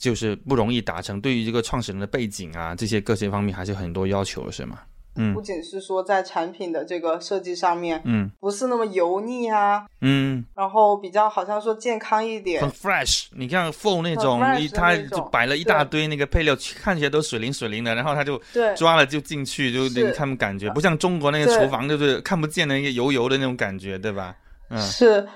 [0.00, 4.80] 就是不容易达成，对于这个创始人的背景啊，这些各些方面还是很多要求，是吗？
[5.16, 13.26] 嗯不仅是说在产品的这个设计上面，嗯不是那么油腻啊，嗯，然后比较好像说健康一点很，fresh。
[13.32, 24.34] 你看 Pho 那种，一他的那种就摆了一大堆那个配料，看起来都水灵水灵的，然后他就对，抓了就进去，就是他们感觉不像中国那个厨房，就是看不见的一个油油的那种感觉，对吧？
[24.68, 25.26] 嗯是，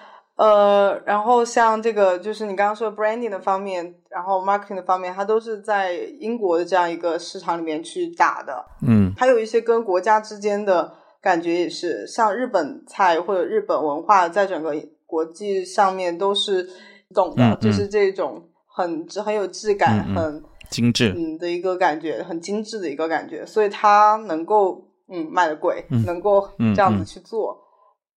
[0.40, 8.64] 呃，然后像这个就是你刚刚说的 branding 的方面，然后 marketing 的方面，它都是在英国的这样一个市场里面去打的。
[8.88, 9.12] 嗯。
[9.18, 14.74] 还有一些跟国家之间的感觉也是，像日本菜或者日本文化，在整个
[15.04, 16.66] 国际上面都是
[17.14, 17.60] 懂的，嗯嗯。
[17.60, 26.02] 就是这种很很有质感、很精致，嗯的一个感觉，很精致的一个感觉，所以它能够嗯卖的贵，嗯。
[26.06, 27.04] 能够嗯这样子嗯。
[27.04, 27.58] 去做，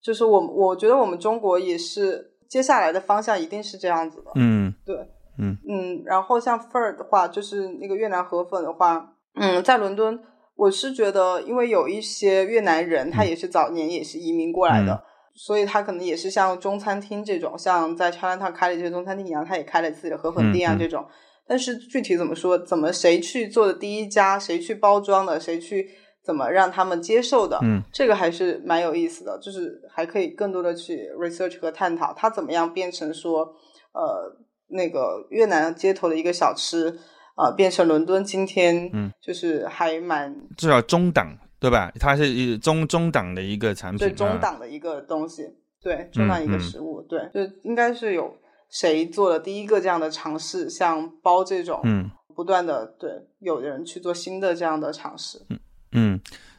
[0.03, 4.95] 就是我我觉得我们中国也是接下来的方向一定是这样子的，嗯对，
[5.39, 10.19] 嗯嗯，然后像 Fur 的话，就是那个越南河粉的话，嗯，在伦敦，
[10.55, 15.01] 我是觉得，因为有一些越南人，他也是早年也是移民过来的，嗯
[15.35, 21.03] 所以他可能也是像中餐厅这种，像在 Chinatown 开的这些中餐厅一样，他也开了自己的河粉店啊嗯嗯这种。
[21.47, 25.89] 但是具体怎么说，怎么谁去做的第一家，谁去包装的，谁去
[26.23, 27.81] 怎么让他们接受的，嗯。
[27.91, 33.53] 这个还是蛮有意思的，就是还可以更多的去 research 和探讨，它怎么样变成说，
[33.93, 36.97] 呃，那个越南街头的一个小吃，
[37.35, 41.91] 呃，变成伦敦今天，嗯，就是还蛮至少中档对吧？
[41.99, 45.43] 它是一中中档的一个产品，对中啊档的一个东西，
[45.81, 46.59] 对，中档一个嗯。
[46.59, 48.33] 食物，对，就应该是有
[48.69, 52.09] 谁做了第一个这样的尝试，像包这种，嗯。
[52.35, 53.11] 不断的对
[53.41, 55.59] 有人去做新的这样的尝试，嗯，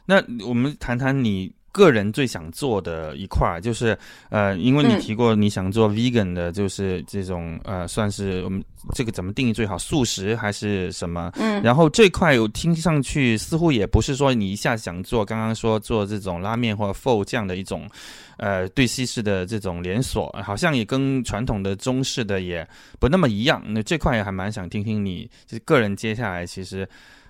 [0.05, 3.97] 那我们谈谈你个人最想做的一块儿，就是
[4.29, 8.63] 呃，因为你嗯提过你想做 vegan 的，就是这种呃，算是我们
[8.93, 11.31] 这个怎么定义最好，素食还是什么？
[11.35, 17.89] 嗯然后这块我听上去似乎也不是说你一下想做，刚刚说做这种拉面或者 pho 这样的一种，
[18.37, 22.65] 呃，对西式的这种连锁，好像也跟传统的中式的也
[23.01, 23.61] 不那么一样。
[23.67, 26.87] 那这块也还蛮想听听你，就是个人接下来其实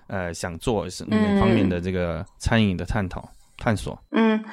[0.08, 3.28] 呃想做是哪方面的这个餐饮的探讨
[3.58, 3.98] 探索。
[4.12, 4.44] 嗯，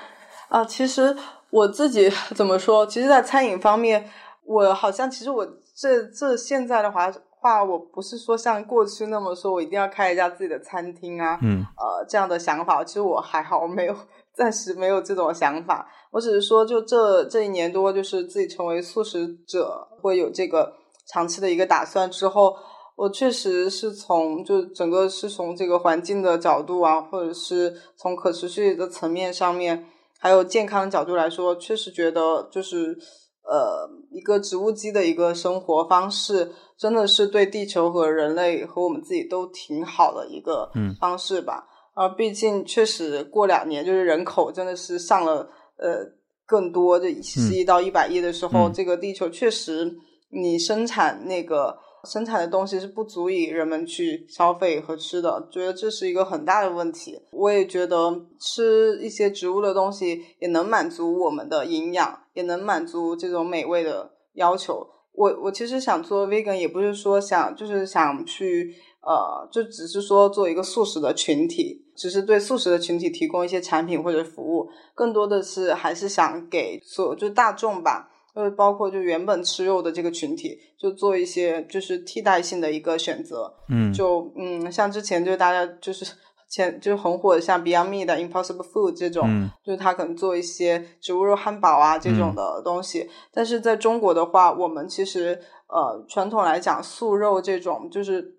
[0.49, 1.15] 啊，其实
[1.49, 2.85] 我自己 怎么说？
[2.87, 4.09] 其实，在餐饮方面，
[4.45, 12.83] 我好像其实我这这现在的话话，我不是说像过去那么说我一定要开一家自己的餐厅啊，嗯呃，这样的想法。
[12.83, 13.95] 其实我还好，我没有
[14.33, 15.87] 暂时没有这种想法。
[16.11, 20.73] 我只是说，就这这一年多，就是自己成为素食者，会有这个
[21.07, 22.55] 长期的一个打算之后。
[22.95, 29.85] 我确实是从就整个是从这个环境的角度啊，或者是从可持续的层面上面，
[30.19, 32.95] 还有健康的角度来说，确实觉得就是
[33.43, 41.65] 呃一个植物基的一个生活方式，真的是对地球和人类和我们自己都挺好的一个方式吧。
[41.95, 46.05] 啊，毕竟确实过两年就是人口真的是上了呃
[46.45, 49.91] 更多，就十亿到一百亿的时候，这个地球确实
[50.29, 51.75] 你生产那个。
[52.09, 57.19] 生产的东西是不足以人们去消费和吃的，觉得这是一个很大的问题。
[57.31, 64.85] 我也觉得吃一些植物的东西也能满足我们的营养，也能满足这种美味的要求。
[65.13, 78.09] 我我其实想做 vegan，也不是说想就是想去呃，就只是说做一个素食的群体，只是对素食的群体提供一些产品或者服务，更多的是还是想给所就大众吧。
[78.33, 83.53] 呃，包括就原本吃肉的这个群体，就做一些就是替代性的一个选择。
[83.69, 86.03] 嗯，就嗯，像之前就大家就是
[86.49, 93.09] 前就很火的像 Beyond Meat 的 Impossible Food 这种，就是他可能做一些植物肉汉堡啊这种的东西。
[93.31, 98.35] 但是在中国的话，我们其实呃传统来讲素肉这种就是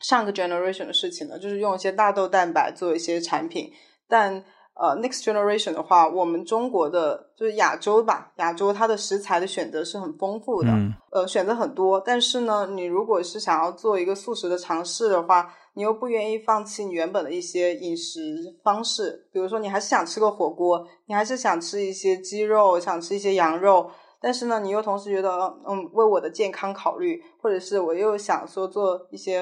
[0.00, 3.70] 上个 generation 的事情了，就是用一些大豆蛋白做一些产品，
[4.08, 4.44] 但。
[4.78, 10.68] 呃，next generation 的话，我们中国的就是亚洲吧，亚洲它的食材的选择是很丰富的，
[11.10, 11.98] 呃，选择很多。
[11.98, 25.30] 但是呢，你如果是想要做一个素食的尝试的话，你又不愿意放弃你原本的一些饮食方式，比如说你还是想吃个火锅，你还是想吃一些鸡肉，想吃一些羊肉，但是呢，你又同时觉得，
[25.66, 29.38] 嗯，为我的健康考虑，或者是我又想说做一些，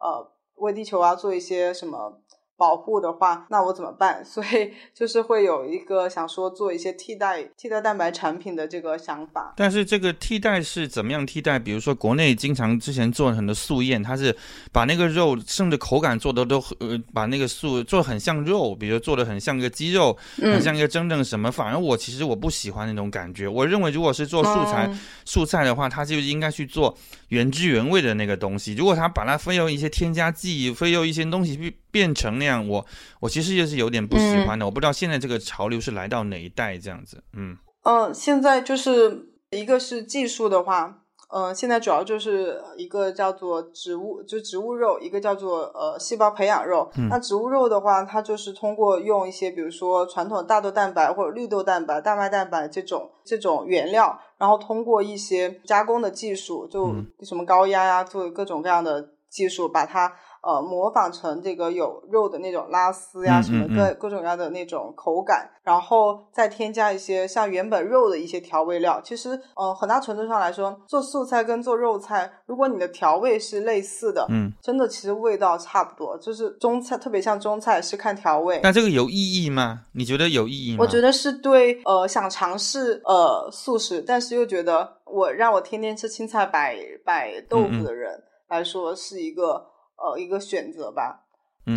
[0.00, 2.18] 呃，为地球啊做一些什么。
[2.62, 4.22] 保护的话，那我怎么办？
[4.24, 9.52] 所以就是会有一个想说做一些替代替代蛋白产品的这个想法。
[9.56, 11.58] 但是这个替代是怎么样替代？
[11.58, 14.36] 比如说国内经常之前做很多素宴，它是
[14.70, 21.50] 把那个肉甚至口感做的都呃把那个素做的很像肉，比如做的很像个鸡肉，很像一个真正什么。
[21.50, 23.48] 反而我其实我不喜欢那种感觉。
[23.48, 24.88] 我认为如果是做素材
[25.24, 26.96] 素菜的话，它就应该去做
[27.30, 28.74] 原汁原味的那个东西。
[28.74, 32.66] 如果它把它非用一些添加剂，非用一些东西变变成那样。
[32.66, 32.84] 我
[33.20, 37.22] 我其实也是有点不喜欢的，我不知道现在这个潮流是来到哪一代这样子。
[37.34, 41.02] 嗯嗯，现在就是一个是技术的话，
[41.34, 46.90] 嗯，现在主要就是一个叫做植物，就植物肉，一个叫做呃细胞培养肉。
[47.10, 60.12] 那植物肉的话，它就是通过用一些比如说传统大豆蛋白或者绿豆蛋白、大麦蛋白这种这种原料，然后通过一些加工的技术，就什么高压呀，做各种各样的技术把它。
[60.44, 69.00] 呃，模仿成这个有肉的那种拉丝呀，什么各各种各样的那种口感，然后再添加一些像原本肉的一些调味料。
[69.04, 76.18] 其实，呃，很大程度上来说，做素菜跟做肉菜，如果你的调味是类似的，嗯，真的其实味道差不多。
[76.18, 78.58] 就是中菜，特别像中菜是看调味。
[78.64, 79.82] 那这个有意义吗？
[79.92, 80.78] 你觉得有意义吗？
[80.80, 88.20] 我觉得是对，呃，想尝试呃素食，但是又觉得我让我天天吃青菜摆摆豆腐的人
[88.52, 89.72] 来说是一个。
[89.94, 91.22] 呃，一个选择吧，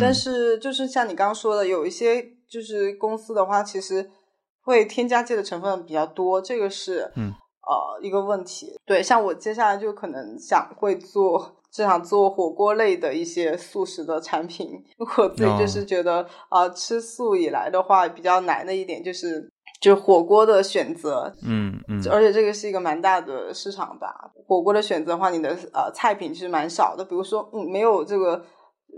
[0.00, 2.20] 但是就是像你刚刚说的，有一些
[2.50, 4.10] 就是公司的话，其实
[4.62, 8.76] 会添加剂的成分比较多，这个是嗯呃一个问题。
[8.84, 14.82] 对，像我接下来就可能想会做，就想做火锅类的一些素食的产品。
[15.18, 19.48] 我自己就是觉得啊，吃素以来的话，比较难的一点就是。
[19.86, 24.32] 就是火锅的选择，嗯嗯，而且这个是一个蛮大的市场吧。
[24.44, 27.04] 火锅的选择的话，你的呃菜品其实蛮少的。
[27.04, 28.44] 比如说，嗯，没有这个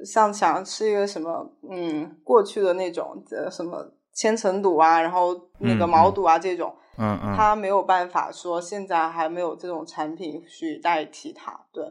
[0.06, 3.84] 像想要吃一个什么，嗯，过去的那种呃什么
[4.14, 11.52] 千层肚啊，然后那个毛肚啊这种，嗯嗯，它没有办法说现在还没有这种产品去代替它。
[11.70, 11.84] 对，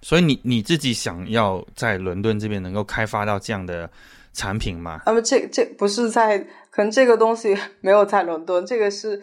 [0.00, 3.90] 所以你你自己想要在伦敦这边能够开发到这样的。
[4.34, 5.02] 产品吗？
[5.04, 6.42] 那么这这不是在
[6.72, 9.22] 可能这个东西 没有在伦敦，这个是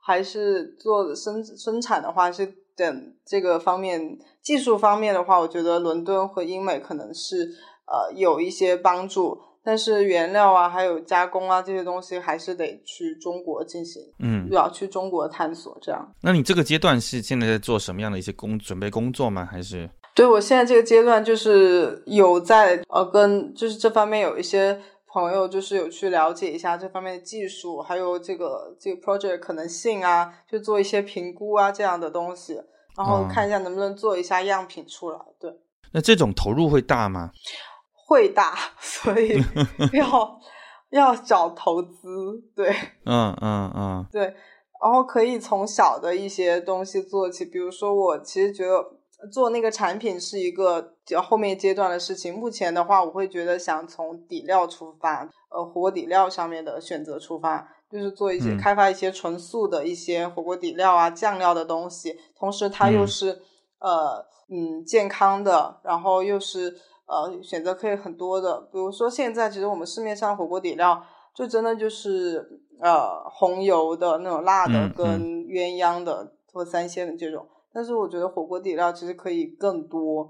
[0.00, 2.46] 还是做生生产的话是
[2.76, 7.48] 等这个方面技术方面的话，我觉得伦敦和英美可能是
[7.86, 16.14] 呃有一些帮助，但是原料啊还有加工啊这些东西还是得去中国进行，嗯，要去中国探索这样。
[16.22, 19.48] 那你这个阶段是现在在做什么样的一些工准备工作吗？
[19.50, 19.88] 还是？
[20.14, 24.78] 对，我现在这个阶段就是有在呃跟就是这方面有一些
[25.12, 32.54] 朋友，就是有去了解一下这方面的技术，还有这个这个 project 可能性啊，就做一些评估啊这样的东西，
[32.96, 35.18] 然后看一下能不能做一下样品出来。
[35.40, 35.50] 对，
[35.92, 37.30] 那这种投入会大吗？
[38.06, 39.42] 会大， 所以
[39.92, 40.40] 要
[40.90, 42.42] 要找投资。
[42.54, 42.70] 对，
[43.04, 44.22] 嗯嗯嗯，对，
[44.82, 48.99] 然后可以从小的一些东西做起，比如说我其实觉得。
[49.30, 52.34] 做那个产品是一个较后面阶段的事情。
[52.34, 63.42] 目前的话，我会觉得想从底料出发，呃，火锅底料上面的选择出发，就是做一些开发一些纯素的一些火锅底料啊、酱料的东西，同时它又是
[63.78, 66.74] 呃嗯健康的，然后又是
[67.06, 68.60] 呃选择可以很多的。
[68.72, 77.46] 比如说现在其实我们市面上火锅底料就真的就是呃红油的那种辣的跟鸳鸯的或三鲜的这种。
[77.72, 80.28] 但是我觉得火锅底料其实可以更多，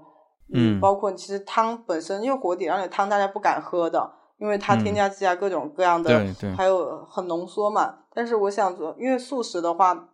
[0.53, 7.99] 嗯，包括其实汤本身，因为火锅底料的汤大家不敢喝的，因为它添加剂啊各种各样的，对对，还有很浓缩嘛。
[8.13, 10.09] 但是我想说，因为素食的话，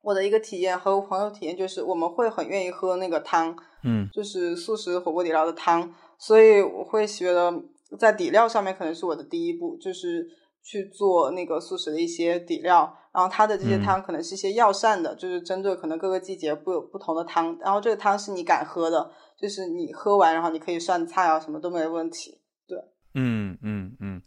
[0.00, 3.54] 我的一个体验和朋友体验就是，我们会很愿意喝那个汤，
[3.84, 7.52] 嗯，就是素食火锅底料的汤，所以我会觉得
[7.98, 10.26] 在底料上面可能是我的第一步，就是
[10.62, 12.96] 去做那个素食的一些底料。
[13.12, 17.58] 然后它的这些汤可能是一些药膳的，就是针对可能各个季节不有不同的汤。
[17.60, 19.10] 然后这个汤是你敢喝的，
[19.40, 22.38] 就是你喝完然后你可以涮菜啊，什么都没问题。
[22.68, 22.78] 对，
[23.14, 24.22] 嗯嗯嗯，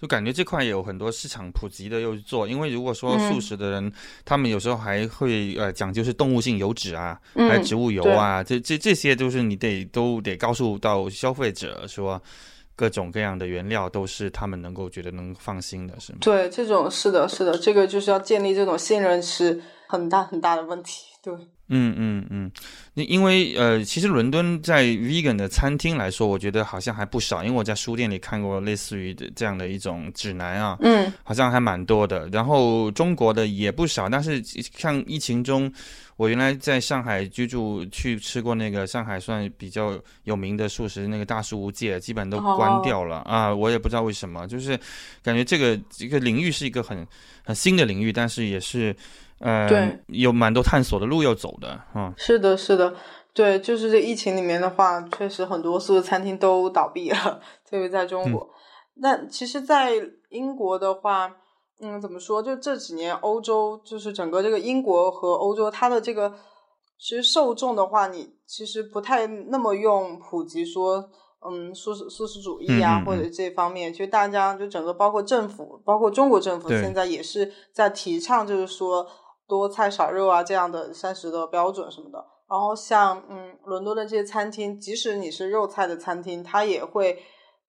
[0.00, 3.92] 就感觉这块有很多市场普及的又做，因为如果说素食的人，
[4.24, 12.20] 他们有时候还会呃讲究是动物性油脂啊，还有植物油啊，这这这些都是你得都得告诉到消费者说。
[12.76, 16.18] 各种各样的原料都是他们能够觉得能放心的，是吗？
[16.20, 21.06] 对，这种是的，是的，这个就是要建立这种信任是很大很大的问题。
[21.22, 21.34] 对，
[21.68, 22.52] 嗯嗯嗯，
[22.94, 32.28] 因为呃，其实伦敦在 vegan 的餐厅来说，我觉得好像还不少，因为我在书店里看过类似于这样的一种指南啊，嗯，好像还蛮多的。
[32.28, 35.72] 然后中国的也不少，但是像疫情中。
[36.16, 43.54] 我原来在上海居住，去吃过那个上海算比较有名的素食，那个大树无界，基本都关掉了啊！
[43.54, 44.78] 我也不知道为什么，就是
[45.22, 47.06] 感觉这个这个领域是一个很
[47.44, 48.96] 很新的领域，但是也是
[49.40, 52.14] 呃，对有蛮多探索的路要走的啊。
[52.16, 52.94] 是的，是的，
[53.34, 58.48] 对，就是这疫情里面的话，确实很多素食餐厅都倒闭了，特别在中国。
[58.94, 59.92] 那其实，在
[60.30, 61.36] 英国的话。
[61.78, 62.42] 嗯，怎么说？
[62.42, 66.32] 就这几年，欧洲就是整个这个英国和欧洲，它的这个
[66.98, 71.10] 其实受众的话，你其实不太那么用普及说，
[71.46, 79.06] 嗯，素食素食主义啊，或者这方面，其实大家就整个包括政府，包括中国政府现在也是在提倡，就是说
[79.46, 82.24] 多菜少肉啊这样的膳食的标准什么的。
[82.48, 87.18] 然后像嗯，伦敦的这些餐厅，即使你是肉菜的餐厅，它也会。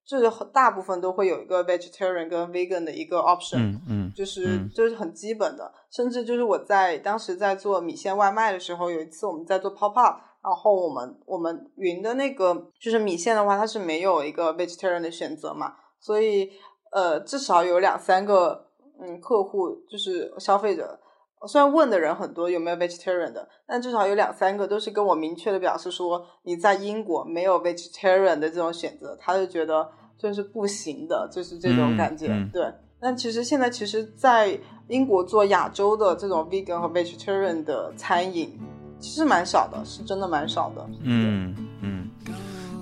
[0.08, 16.50] 就是大部分都会有一个 vegetarian 跟 vegan 的一个 option，嗯嗯，就是就是很基本的，甚至就是我在当时在做米线外卖的时候，有一次我们在做 pop up，然后我们我们云的那个就是米线的话，它是没有一个 vegetarian 的选择嘛，所以
[16.90, 18.66] 呃至少有两三个
[18.98, 20.98] 嗯客户就是消费者。
[21.46, 32.26] 虽然问的人很多有没有 vegetarian 的，但至少有两三个都是跟我明确的表示说你在英国没有 vegetarian 的这种选择，他就觉得就是不行的，就是这种感觉。
[32.52, 32.62] 对，
[33.00, 34.58] 但其实现在其实，在
[34.88, 38.50] 英国做亚洲的这种 vegan 和 vegetarian 的餐饮，
[38.98, 40.86] 其实蛮少的，是真的蛮少的。
[41.02, 42.08] 嗯嗯，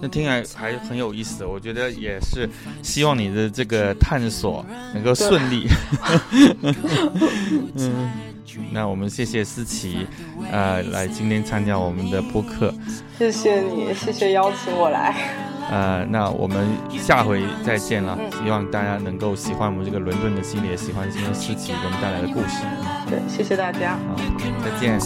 [0.01, 2.49] 那听起来还很有意思，我觉得也是
[2.83, 4.65] 希望你的这个探索
[4.95, 5.69] 能够顺利。
[7.77, 8.11] 嗯。
[8.73, 10.07] 那我们谢谢思琪，
[10.51, 12.73] 呃，来今天参加我们的播客。
[13.19, 15.46] 谢谢你，谢谢邀请我来。
[15.71, 18.17] 呃，那我们下回再见了。
[18.43, 22.65] 希望大家能够喜欢我们这个伦敦的系列，喜欢今天思琪给我们带来的故事。
[23.09, 23.99] 对，谢谢大家。
[24.09, 24.17] 好，
[24.63, 24.99] 再见。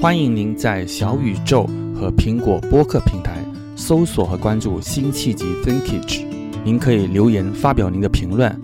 [0.00, 3.44] 欢迎您在小宇宙和苹果播客平台
[3.74, 6.24] 搜索和关注辛弃疾 Thinkage，
[6.62, 8.56] 您可以留言发表您的评论。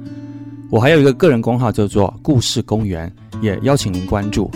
[0.71, 4.49] 我还有一个个人公号叫做故事公园，也邀请您关注。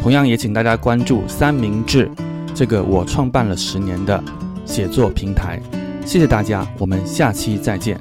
[0.00, 2.10] 同样也请大家关注三明治
[2.54, 4.24] 这个我创办了十年的
[4.64, 5.60] 写作平台。
[6.06, 8.00] 谢谢大家，我们下期再见。